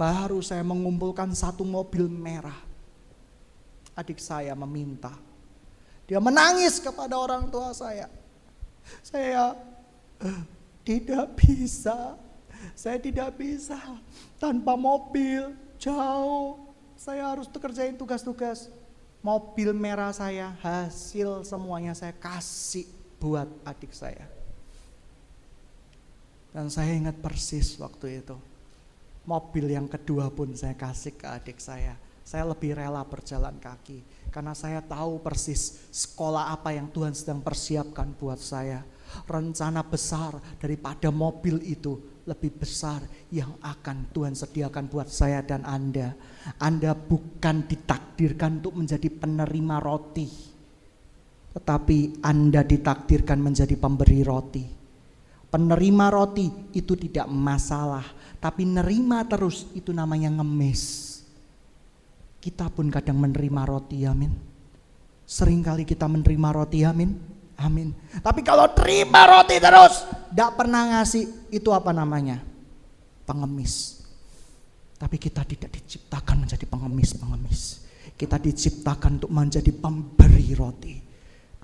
baru 0.00 0.40
saya 0.40 0.64
mengumpulkan 0.64 1.28
satu 1.36 1.60
mobil 1.60 2.08
merah. 2.08 2.56
Adik 3.92 4.16
saya 4.16 4.56
meminta, 4.56 5.12
dia 6.08 6.18
menangis 6.18 6.80
kepada 6.80 7.20
orang 7.20 7.52
tua 7.52 7.76
saya. 7.76 8.08
Saya 9.04 9.54
tidak 10.88 11.36
bisa, 11.36 12.16
saya 12.72 12.96
tidak 12.96 13.36
bisa 13.36 13.78
tanpa 14.40 14.72
mobil 14.74 15.52
jauh 15.78 16.63
saya 17.04 17.28
harus 17.28 17.44
kerjain 17.52 17.92
tugas-tugas. 18.00 18.72
Mobil 19.20 19.76
merah 19.76 20.12
saya, 20.12 20.56
hasil 20.64 21.44
semuanya 21.44 21.92
saya 21.92 22.16
kasih 22.16 22.88
buat 23.20 23.48
adik 23.64 23.92
saya. 23.92 24.24
Dan 26.52 26.72
saya 26.72 26.96
ingat 26.96 27.20
persis 27.20 27.76
waktu 27.76 28.24
itu. 28.24 28.36
Mobil 29.24 29.76
yang 29.76 29.88
kedua 29.88 30.32
pun 30.32 30.52
saya 30.56 30.76
kasih 30.76 31.16
ke 31.16 31.28
adik 31.28 31.60
saya. 31.60 31.96
Saya 32.24 32.48
lebih 32.48 32.76
rela 32.76 33.04
berjalan 33.04 33.56
kaki. 33.60 34.00
Karena 34.32 34.56
saya 34.56 34.80
tahu 34.80 35.20
persis 35.20 35.88
sekolah 35.92 36.52
apa 36.52 36.72
yang 36.72 36.88
Tuhan 36.88 37.12
sedang 37.12 37.40
persiapkan 37.40 38.12
buat 38.16 38.40
saya. 38.40 38.84
Rencana 39.28 39.84
besar 39.84 40.40
daripada 40.60 41.08
mobil 41.12 41.60
itu 41.64 42.13
lebih 42.24 42.56
besar 42.56 43.04
yang 43.28 43.52
akan 43.60 44.08
Tuhan 44.12 44.32
sediakan 44.32 44.88
buat 44.88 45.12
saya 45.12 45.44
dan 45.44 45.64
Anda. 45.68 46.16
Anda 46.56 46.96
bukan 46.96 47.68
ditakdirkan 47.68 48.64
untuk 48.64 48.80
menjadi 48.80 49.08
penerima 49.12 49.76
roti, 49.80 50.28
tetapi 51.52 52.24
Anda 52.24 52.64
ditakdirkan 52.64 53.38
menjadi 53.40 53.76
pemberi 53.76 54.20
roti. 54.24 54.64
Penerima 55.52 56.10
roti 56.10 56.50
itu 56.74 56.98
tidak 56.98 57.30
masalah, 57.30 58.02
tapi 58.42 58.66
nerima 58.66 59.22
terus 59.28 59.70
itu 59.76 59.94
namanya 59.94 60.40
ngemis. 60.40 61.14
Kita 62.42 62.68
pun 62.68 62.90
kadang 62.90 63.22
menerima 63.22 63.62
roti, 63.62 64.02
amin. 64.04 64.32
Seringkali 65.24 65.88
kita 65.88 66.04
menerima 66.10 66.48
roti, 66.52 66.84
amin. 66.84 67.33
Amin. 67.58 67.94
Tapi 68.18 68.42
kalau 68.42 68.66
terima 68.74 69.26
roti 69.30 69.62
terus, 69.62 70.02
tidak 70.30 70.50
pernah 70.58 70.98
ngasih, 70.98 71.52
itu 71.54 71.70
apa 71.70 71.94
namanya? 71.94 72.42
Pengemis. 73.24 74.02
Tapi 74.98 75.16
kita 75.18 75.46
tidak 75.46 75.70
diciptakan 75.74 76.46
menjadi 76.46 76.66
pengemis-pengemis. 76.66 77.86
Kita 78.14 78.38
diciptakan 78.38 79.22
untuk 79.22 79.32
menjadi 79.32 79.70
pemberi 79.74 80.54
roti. 80.54 80.94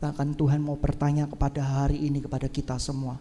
Bahkan 0.00 0.38
Tuhan 0.38 0.64
mau 0.64 0.80
bertanya 0.80 1.28
kepada 1.28 1.60
hari 1.60 2.08
ini 2.08 2.24
kepada 2.24 2.48
kita 2.48 2.80
semua 2.80 3.20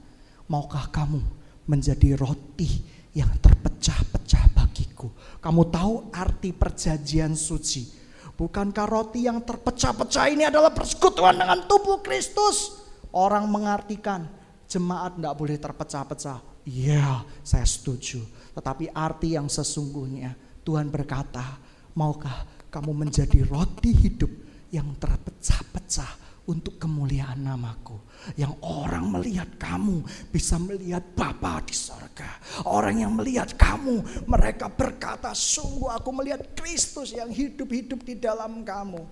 maukah 0.50 0.90
kamu 0.90 1.22
menjadi 1.70 2.18
roti 2.18 2.82
yang 3.14 3.30
terpecah-pecah 3.38 4.58
bagiku? 4.58 5.14
Kamu 5.40 5.70
tahu 5.70 5.94
arti 6.12 6.52
perjanjian 6.52 7.38
suci? 7.38 8.00
Bukankah 8.40 8.88
roti 8.88 9.28
yang 9.28 9.44
terpecah-pecah 9.44 10.32
ini 10.32 10.48
adalah 10.48 10.72
persekutuan 10.72 11.36
dengan 11.36 11.60
tubuh 11.68 12.00
Kristus? 12.00 12.88
Orang 13.12 13.52
mengartikan 13.52 14.32
jemaat 14.64 15.20
tidak 15.20 15.36
boleh 15.36 15.60
terpecah-pecah. 15.60 16.40
Iya, 16.64 17.28
saya 17.44 17.68
setuju. 17.68 18.24
Tetapi 18.56 18.96
arti 18.96 19.36
yang 19.36 19.52
sesungguhnya 19.52 20.40
Tuhan 20.64 20.88
berkata, 20.88 21.60
maukah 22.00 22.48
kamu 22.72 22.96
menjadi 22.96 23.44
roti 23.44 23.92
hidup 23.92 24.32
yang 24.72 24.88
terpecah-pecah 24.96 26.29
untuk 26.50 26.82
kemuliaan 26.82 27.46
namaku. 27.46 27.94
Yang 28.34 28.58
orang 28.66 29.06
melihat 29.14 29.48
kamu 29.62 30.02
bisa 30.34 30.58
melihat 30.58 31.06
Bapa 31.14 31.62
di 31.62 31.78
sorga. 31.78 32.42
Orang 32.66 33.00
yang 33.00 33.14
melihat 33.14 33.54
kamu 33.54 34.26
mereka 34.26 34.68
berkata 34.68 35.32
sungguh 35.32 35.94
aku 35.94 36.10
melihat 36.10 36.42
Kristus 36.58 37.14
yang 37.14 37.30
hidup-hidup 37.30 38.02
di 38.02 38.18
dalam 38.18 38.66
kamu. 38.66 39.06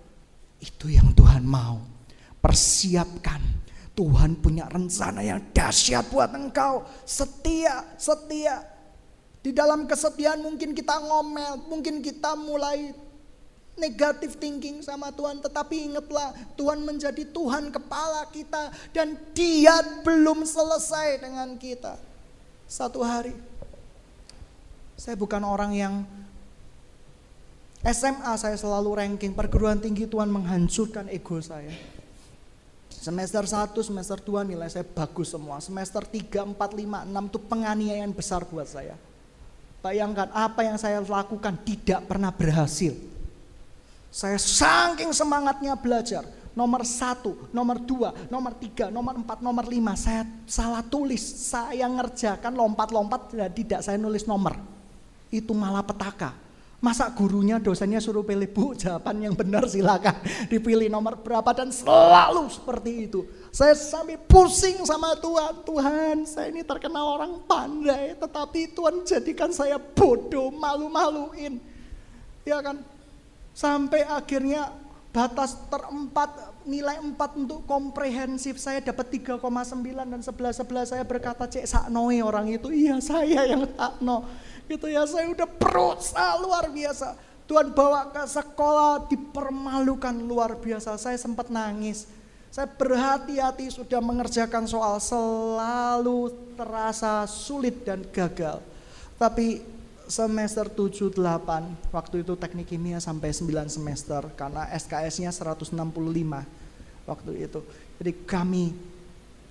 Itu 0.58 0.90
yang 0.90 1.14
Tuhan 1.14 1.46
mau. 1.46 1.78
Persiapkan. 2.42 3.40
Tuhan 3.98 4.38
punya 4.38 4.70
rencana 4.70 5.26
yang 5.26 5.42
dahsyat 5.54 6.06
buat 6.14 6.30
engkau. 6.34 6.86
Setia, 7.02 7.82
setia. 7.98 8.62
Di 9.42 9.50
dalam 9.50 9.90
kesetiaan 9.90 10.44
mungkin 10.44 10.78
kita 10.78 11.02
ngomel, 11.02 11.66
mungkin 11.66 12.06
kita 12.06 12.38
mulai 12.38 12.94
negatif 13.78 14.36
thinking 14.36 14.82
sama 14.82 15.14
Tuhan. 15.14 15.40
Tetapi 15.40 15.94
ingatlah 15.94 16.34
Tuhan 16.58 16.82
menjadi 16.84 17.24
Tuhan 17.30 17.70
kepala 17.72 18.28
kita. 18.34 18.74
Dan 18.92 19.16
dia 19.32 19.80
belum 20.04 20.44
selesai 20.44 21.22
dengan 21.22 21.56
kita. 21.56 21.96
Satu 22.68 23.06
hari. 23.06 23.32
Saya 24.98 25.14
bukan 25.16 25.46
orang 25.46 25.72
yang 25.78 25.94
SMA 27.86 28.34
saya 28.36 28.58
selalu 28.58 28.98
ranking. 28.98 29.32
Perguruan 29.32 29.78
tinggi 29.78 30.10
Tuhan 30.10 30.28
menghancurkan 30.28 31.08
ego 31.14 31.38
saya. 31.40 31.72
Semester 32.90 33.46
1, 33.46 33.72
semester 33.78 34.18
2 34.20 34.44
nilai 34.44 34.68
saya 34.68 34.84
bagus 34.84 35.32
semua. 35.32 35.62
Semester 35.64 36.04
3, 36.04 36.44
4, 36.44 36.60
5, 36.60 37.08
6 37.08 37.30
itu 37.30 37.40
penganiayaan 37.46 38.12
besar 38.12 38.44
buat 38.44 38.68
saya. 38.68 38.98
Bayangkan 39.80 40.28
apa 40.34 40.66
yang 40.66 40.76
saya 40.76 41.00
lakukan 41.00 41.56
tidak 41.64 42.04
pernah 42.10 42.34
berhasil 42.34 42.98
saya 44.18 44.42
saking 44.42 45.14
semangatnya 45.14 45.78
belajar. 45.78 46.26
Nomor 46.58 46.82
satu, 46.82 47.38
nomor 47.54 47.78
dua, 47.78 48.18
nomor 48.34 48.58
tiga, 48.58 48.90
nomor 48.90 49.14
empat, 49.14 49.46
nomor 49.46 49.70
lima. 49.70 49.94
Saya 49.94 50.26
salah 50.50 50.82
tulis. 50.82 51.22
Saya 51.22 51.86
ngerjakan 51.86 52.50
lompat-lompat 52.58 53.30
dan 53.30 53.54
tidak 53.54 53.86
saya 53.86 54.02
nulis 54.02 54.26
nomor. 54.26 54.58
Itu 55.30 55.54
malah 55.54 55.86
petaka. 55.86 56.34
Masa 56.82 57.14
gurunya 57.14 57.62
dosennya 57.62 58.02
suruh 58.02 58.26
pilih 58.26 58.50
bu 58.50 58.74
jawaban 58.74 59.22
yang 59.22 59.34
benar 59.38 59.66
silakan 59.66 60.14
dipilih 60.54 60.90
nomor 60.90 61.22
berapa 61.22 61.54
dan 61.54 61.70
selalu 61.70 62.50
seperti 62.50 63.10
itu. 63.10 63.22
Saya 63.54 63.78
sampai 63.78 64.18
pusing 64.18 64.82
sama 64.82 65.14
Tuhan. 65.18 65.62
Tuhan 65.62 66.16
saya 66.26 66.50
ini 66.50 66.66
terkenal 66.66 67.22
orang 67.22 67.38
pandai 67.46 68.18
tetapi 68.18 68.74
Tuhan 68.74 69.06
jadikan 69.06 69.54
saya 69.54 69.78
bodoh 69.78 70.50
malu-maluin. 70.54 71.62
Ya 72.46 72.62
kan 72.66 72.97
Sampai 73.58 74.06
akhirnya 74.06 74.70
batas 75.10 75.58
terempat 75.74 76.62
nilai 76.70 77.02
empat 77.02 77.34
untuk 77.42 77.66
komprehensif 77.66 78.62
saya 78.62 78.86
dapat 78.86 79.18
3,9 79.18 79.42
dan 79.98 80.22
sebelah 80.22 80.54
sebelah 80.54 80.86
saya 80.86 81.02
berkata 81.02 81.50
cek 81.50 81.66
saknoe 81.66 82.22
orang 82.22 82.54
itu. 82.54 82.70
Iya 82.70 83.02
saya 83.02 83.50
yang 83.50 83.66
sakno. 83.66 84.30
Gitu 84.70 84.94
ya 84.94 85.10
saya 85.10 85.26
udah 85.34 85.50
berusaha 85.50 86.38
luar 86.38 86.70
biasa. 86.70 87.18
Tuhan 87.50 87.74
bawa 87.74 88.14
ke 88.14 88.30
sekolah 88.30 89.10
dipermalukan 89.10 90.14
luar 90.22 90.54
biasa. 90.62 90.94
Saya 91.02 91.18
sempat 91.18 91.50
nangis. 91.50 92.06
Saya 92.54 92.70
berhati-hati 92.70 93.74
sudah 93.74 93.98
mengerjakan 94.06 94.70
soal 94.70 95.02
selalu 95.02 96.30
terasa 96.54 97.26
sulit 97.26 97.82
dan 97.82 98.06
gagal. 98.14 98.62
Tapi 99.18 99.77
semester 100.08 100.72
7 100.72 101.12
8 101.12 101.92
waktu 101.92 102.24
itu 102.24 102.34
teknik 102.40 102.68
kimia 102.72 102.98
sampai 103.04 103.36
9 103.36 103.68
semester 103.68 104.24
karena 104.40 104.66
SKS-nya 104.72 105.32
165 105.36 105.76
waktu 107.08 107.32
itu. 107.44 107.60
Jadi 108.00 108.12
kami 108.24 108.76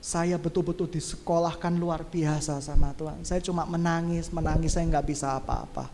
saya 0.01 0.41
betul-betul 0.41 0.89
disekolahkan 0.89 1.73
luar 1.77 2.05
biasa 2.07 2.61
sama 2.65 2.93
Tuhan. 2.97 3.21
Saya 3.25 3.41
cuma 3.45 3.69
menangis, 3.69 4.33
menangis 4.33 4.77
saya 4.77 4.89
nggak 4.89 5.07
bisa 5.09 5.37
apa-apa. 5.37 5.89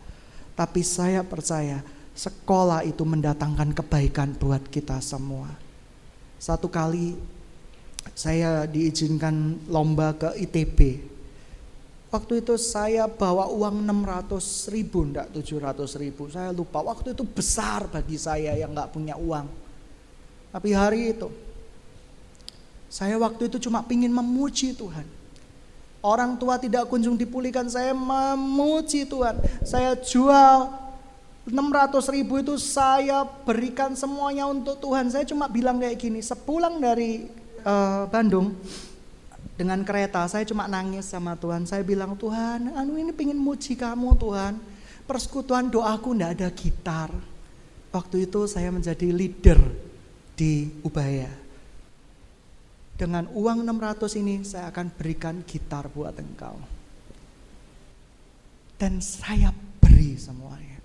Tapi 0.52 0.84
saya 0.84 1.24
percaya 1.24 1.80
sekolah 2.12 2.84
itu 2.84 3.02
mendatangkan 3.02 3.72
kebaikan 3.72 4.36
buat 4.36 4.62
kita 4.68 5.00
semua. 5.00 5.48
Satu 6.36 6.68
kali 6.68 7.16
saya 8.12 8.66
diizinkan 8.66 9.64
lomba 9.70 10.12
ke 10.12 10.28
ITB 10.44 11.11
Waktu 12.12 12.44
itu 12.44 12.60
saya 12.60 13.08
bawa 13.08 13.48
uang 13.48 13.88
600 13.88 14.68
ribu, 14.68 15.00
enggak 15.00 15.32
700 15.32 15.96
ribu. 15.96 16.28
Saya 16.28 16.52
lupa, 16.52 16.84
waktu 16.84 17.16
itu 17.16 17.24
besar 17.24 17.88
bagi 17.88 18.20
saya 18.20 18.52
yang 18.52 18.76
enggak 18.76 18.92
punya 18.92 19.16
uang. 19.16 19.48
Tapi 20.52 20.76
hari 20.76 21.16
itu, 21.16 21.32
saya 22.92 23.16
waktu 23.16 23.48
itu 23.48 23.56
cuma 23.64 23.80
pingin 23.80 24.12
memuji 24.12 24.76
Tuhan. 24.76 25.08
Orang 26.04 26.36
tua 26.36 26.60
tidak 26.60 26.92
kunjung 26.92 27.16
dipulihkan, 27.16 27.64
saya 27.72 27.96
memuji 27.96 29.08
Tuhan. 29.08 29.40
Saya 29.64 29.96
jual 29.96 30.68
600 31.48 32.12
ribu 32.12 32.44
itu 32.44 32.60
saya 32.60 33.24
berikan 33.24 33.96
semuanya 33.96 34.44
untuk 34.44 34.76
Tuhan. 34.84 35.08
Saya 35.08 35.24
cuma 35.24 35.48
bilang 35.48 35.80
kayak 35.80 35.96
gini, 35.96 36.20
sepulang 36.20 36.76
dari 36.76 37.24
uh, 37.64 38.04
Bandung, 38.12 38.52
dengan 39.52 39.84
kereta 39.84 40.24
saya 40.24 40.48
cuma 40.48 40.64
nangis 40.64 41.08
sama 41.08 41.36
Tuhan. 41.36 41.68
Saya 41.68 41.84
bilang 41.84 42.16
Tuhan 42.16 42.72
anu 42.72 42.96
ini 42.96 43.12
pengen 43.12 43.36
muji 43.36 43.76
kamu 43.76 44.16
Tuhan. 44.16 44.54
Persekutuan 45.04 45.68
doaku 45.68 46.16
ndak 46.16 46.30
ada 46.40 46.48
gitar. 46.54 47.10
Waktu 47.92 48.24
itu 48.24 48.48
saya 48.48 48.72
menjadi 48.72 49.12
leader 49.12 49.60
di 50.32 50.72
Ubaya. 50.80 51.28
Dengan 52.96 53.28
uang 53.34 53.66
600 53.66 54.20
ini 54.24 54.34
saya 54.46 54.72
akan 54.72 54.86
berikan 54.94 55.44
gitar 55.44 55.90
buat 55.92 56.16
engkau. 56.16 56.56
Dan 58.80 59.04
saya 59.04 59.52
beri 59.82 60.16
semuanya. 60.16 60.80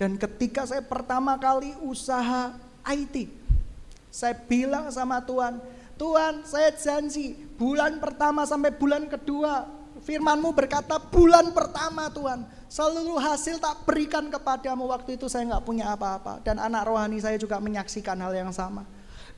Dan 0.00 0.16
ketika 0.16 0.64
saya 0.64 0.80
pertama 0.80 1.36
kali 1.36 1.76
usaha 1.84 2.56
IT 2.88 3.42
saya 4.12 4.36
bilang 4.36 4.92
sama 4.92 5.24
Tuhan 5.24 5.56
Tuhan 6.02 6.42
saya 6.42 6.74
janji 6.74 7.38
bulan 7.54 8.02
pertama 8.02 8.42
sampai 8.42 8.74
bulan 8.74 9.06
kedua 9.06 9.70
firmanmu 10.02 10.50
berkata 10.50 10.98
bulan 10.98 11.54
pertama 11.54 12.10
Tuhan 12.10 12.42
seluruh 12.66 13.22
hasil 13.22 13.62
tak 13.62 13.86
berikan 13.86 14.26
kepadamu. 14.26 14.90
Waktu 14.90 15.14
itu 15.14 15.30
saya 15.30 15.46
nggak 15.46 15.62
punya 15.62 15.94
apa-apa 15.94 16.42
dan 16.42 16.58
anak 16.58 16.90
rohani 16.90 17.22
saya 17.22 17.38
juga 17.38 17.62
menyaksikan 17.62 18.18
hal 18.18 18.34
yang 18.34 18.50
sama. 18.50 18.82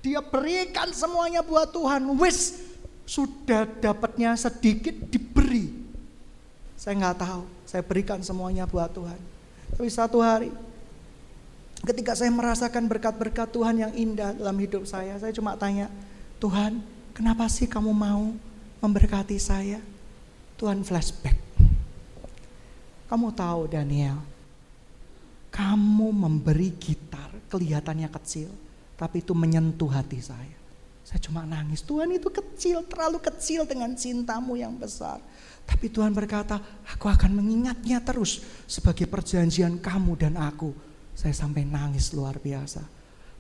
Dia 0.01 0.25
berikan 0.25 0.89
semuanya 0.97 1.45
buat 1.45 1.69
Tuhan. 1.69 2.01
Wis 2.17 2.57
sudah 3.05 3.69
dapatnya 3.69 4.33
sedikit 4.33 4.97
diberi. 5.13 5.69
Saya 6.81 6.97
nggak 6.97 7.19
tahu 7.21 7.45
saya 7.69 7.85
berikan 7.85 8.25
semuanya 8.25 8.65
buat 8.65 8.89
Tuhan. 8.89 9.21
Tapi 9.77 9.89
satu 9.93 10.25
hari 10.25 10.49
ketika 11.85 12.17
saya 12.17 12.33
merasakan 12.33 12.89
berkat-berkat 12.89 13.53
Tuhan 13.53 13.85
yang 13.85 13.93
indah 13.93 14.33
dalam 14.33 14.57
hidup 14.57 14.89
saya 14.89 15.21
saya 15.21 15.29
cuma 15.37 15.53
tanya 15.61 15.93
Tuhan, 16.43 16.83
kenapa 17.15 17.49
sih 17.49 17.67
kamu 17.67 17.91
mau 17.95 18.35
memberkati 18.83 19.39
saya? 19.41 19.81
Tuhan 20.61 20.87
flashback. 20.87 21.37
Kamu 23.11 23.31
tahu 23.37 23.71
Daniel, 23.71 24.19
kamu 25.55 26.11
memberi 26.11 26.75
gitar 26.75 27.31
kelihatannya 27.47 28.11
kecil, 28.11 28.51
tapi 28.99 29.23
itu 29.23 29.31
menyentuh 29.37 29.87
hati 29.87 30.19
saya. 30.19 30.59
Saya 31.05 31.21
cuma 31.21 31.45
nangis. 31.45 31.85
Tuhan 31.85 32.11
itu 32.17 32.33
kecil, 32.33 32.81
terlalu 32.89 33.21
kecil 33.21 33.69
dengan 33.69 33.93
cintamu 33.93 34.57
yang 34.57 34.73
besar. 34.75 35.21
Tapi 35.69 35.93
Tuhan 35.93 36.17
berkata, 36.17 36.59
aku 36.89 37.07
akan 37.13 37.39
mengingatnya 37.39 38.01
terus 38.01 38.41
sebagai 38.65 39.05
perjanjian 39.05 39.79
kamu 39.79 40.17
dan 40.17 40.35
aku. 40.41 40.73
Saya 41.13 41.37
sampai 41.37 41.69
nangis 41.69 42.11
luar 42.17 42.41
biasa. 42.41 42.83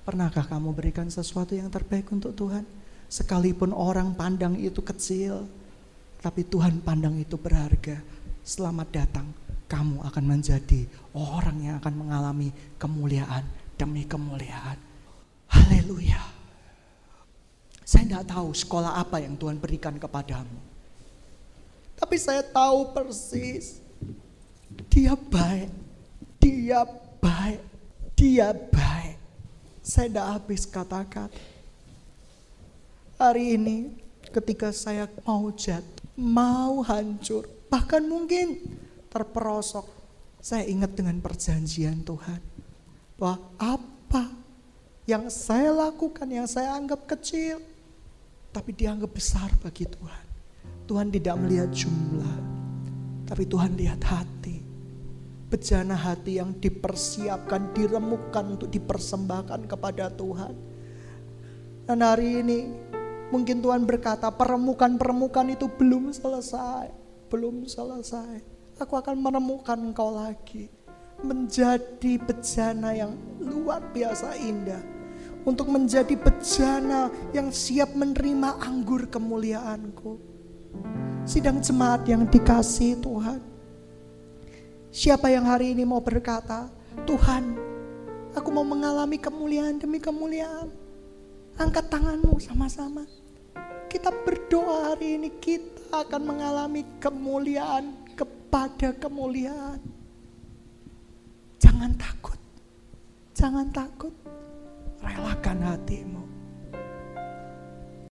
Pernahkah 0.05 0.45
kamu 0.45 0.77
berikan 0.77 1.09
sesuatu 1.09 1.57
yang 1.57 1.73
terbaik 1.73 2.05
untuk 2.13 2.37
Tuhan? 2.37 2.63
Sekalipun 3.15 3.71
orang 3.71 4.11
pandang 4.19 4.59
itu 4.59 4.83
kecil, 4.83 5.47
tapi 6.19 6.43
Tuhan 6.43 6.83
pandang 6.83 7.15
itu 7.15 7.39
berharga. 7.39 8.03
Selamat 8.43 8.91
datang, 8.91 9.31
kamu 9.71 10.03
akan 10.03 10.25
menjadi 10.27 10.83
orang 11.15 11.63
yang 11.63 11.75
akan 11.79 11.95
mengalami 11.95 12.51
kemuliaan 12.75 13.47
demi 13.79 14.03
kemuliaan. 14.03 14.75
Haleluya. 15.47 16.19
Saya 17.87 18.03
tidak 18.03 18.35
tahu 18.35 18.51
sekolah 18.51 18.99
apa 18.99 19.23
yang 19.23 19.39
Tuhan 19.39 19.63
berikan 19.63 19.95
kepadamu. 19.95 20.59
Tapi 21.95 22.19
saya 22.19 22.43
tahu 22.43 22.99
persis. 22.99 23.79
Dia 24.91 25.15
baik. 25.15 25.71
Dia 26.43 26.83
baik. 27.23 27.63
Dia 28.19 28.51
baik. 28.51 29.17
Saya 29.87 30.11
tidak 30.11 30.27
habis 30.35 30.67
katakan. 30.67 31.31
Hari 33.15 33.55
ini 33.55 33.95
ketika 34.35 34.75
saya 34.75 35.07
mau 35.23 35.47
jatuh, 35.55 36.03
mau 36.19 36.83
hancur, 36.83 37.47
bahkan 37.71 38.03
mungkin 38.03 38.59
terperosok, 39.07 39.87
saya 40.43 40.67
ingat 40.67 40.99
dengan 40.99 41.23
perjanjian 41.23 42.03
Tuhan. 42.03 42.43
Bahwa 43.15 43.39
apa 43.55 44.35
yang 45.07 45.31
saya 45.31 45.71
lakukan, 45.71 46.27
yang 46.27 46.51
saya 46.51 46.75
anggap 46.75 47.07
kecil, 47.07 47.63
tapi 48.51 48.75
dianggap 48.75 49.15
besar 49.15 49.47
bagi 49.63 49.87
Tuhan. 49.87 50.25
Tuhan 50.91 51.09
tidak 51.15 51.39
melihat 51.39 51.71
jumlah, 51.71 52.37
tapi 53.31 53.47
Tuhan 53.47 53.79
lihat 53.79 54.03
hati. 54.03 54.59
Bejana 55.55 55.95
hati 55.95 56.43
yang 56.43 56.51
dipersiapkan, 56.59 57.79
diremukkan 57.79 58.59
untuk 58.59 58.67
dipersembahkan 58.75 59.71
kepada 59.71 60.11
Tuhan. 60.11 60.55
Dan 61.87 62.01
hari 62.03 62.43
ini 62.43 62.59
mungkin 63.29 63.61
Tuhan 63.61 63.89
berkata 63.89 64.29
peremukan-peremukan 64.33 65.55
itu 65.55 65.71
belum 65.71 66.13
selesai. 66.13 66.93
Belum 67.29 67.65
selesai. 67.65 68.43
Aku 68.81 68.99
akan 68.99 69.17
menemukan 69.21 69.79
engkau 69.79 70.13
lagi. 70.13 70.69
Menjadi 71.25 72.21
bejana 72.21 72.93
yang 72.93 73.17
luar 73.41 73.81
biasa 73.95 74.35
indah 74.37 74.83
untuk 75.45 75.69
menjadi 75.69 76.17
bejana 76.17 77.13
yang 77.37 77.53
siap 77.53 77.93
menerima 77.93 78.65
anggur 78.65 79.09
kemuliaanku. 79.09 80.17
Sidang 81.25 81.61
jemaat 81.61 82.05
yang 82.09 82.29
dikasih 82.29 83.01
Tuhan. 83.01 83.41
Siapa 84.95 85.33
yang 85.33 85.49
hari 85.49 85.73
ini 85.73 85.85
mau 85.85 86.01
berkata, 86.01 86.69
Tuhan, 87.09 87.57
aku 88.37 88.49
mau 88.53 88.65
mengalami 88.65 89.21
kemuliaan 89.21 89.81
demi 89.81 90.01
kemuliaan. 90.01 90.84
Angkat 91.55 91.87
tanganmu 91.87 92.35
sama-sama. 92.43 93.07
Kita 93.87 94.11
berdoa 94.11 94.91
hari 94.91 95.23
ini 95.23 95.31
kita 95.39 96.03
akan 96.03 96.23
mengalami 96.35 96.83
kemuliaan 96.99 97.95
kepada 98.19 98.91
kemuliaan. 98.99 99.79
Jangan 101.63 101.95
takut. 101.95 102.39
Jangan 103.39 103.71
takut 103.71 104.11
relakan 104.99 105.59
hatimu. 105.63 106.24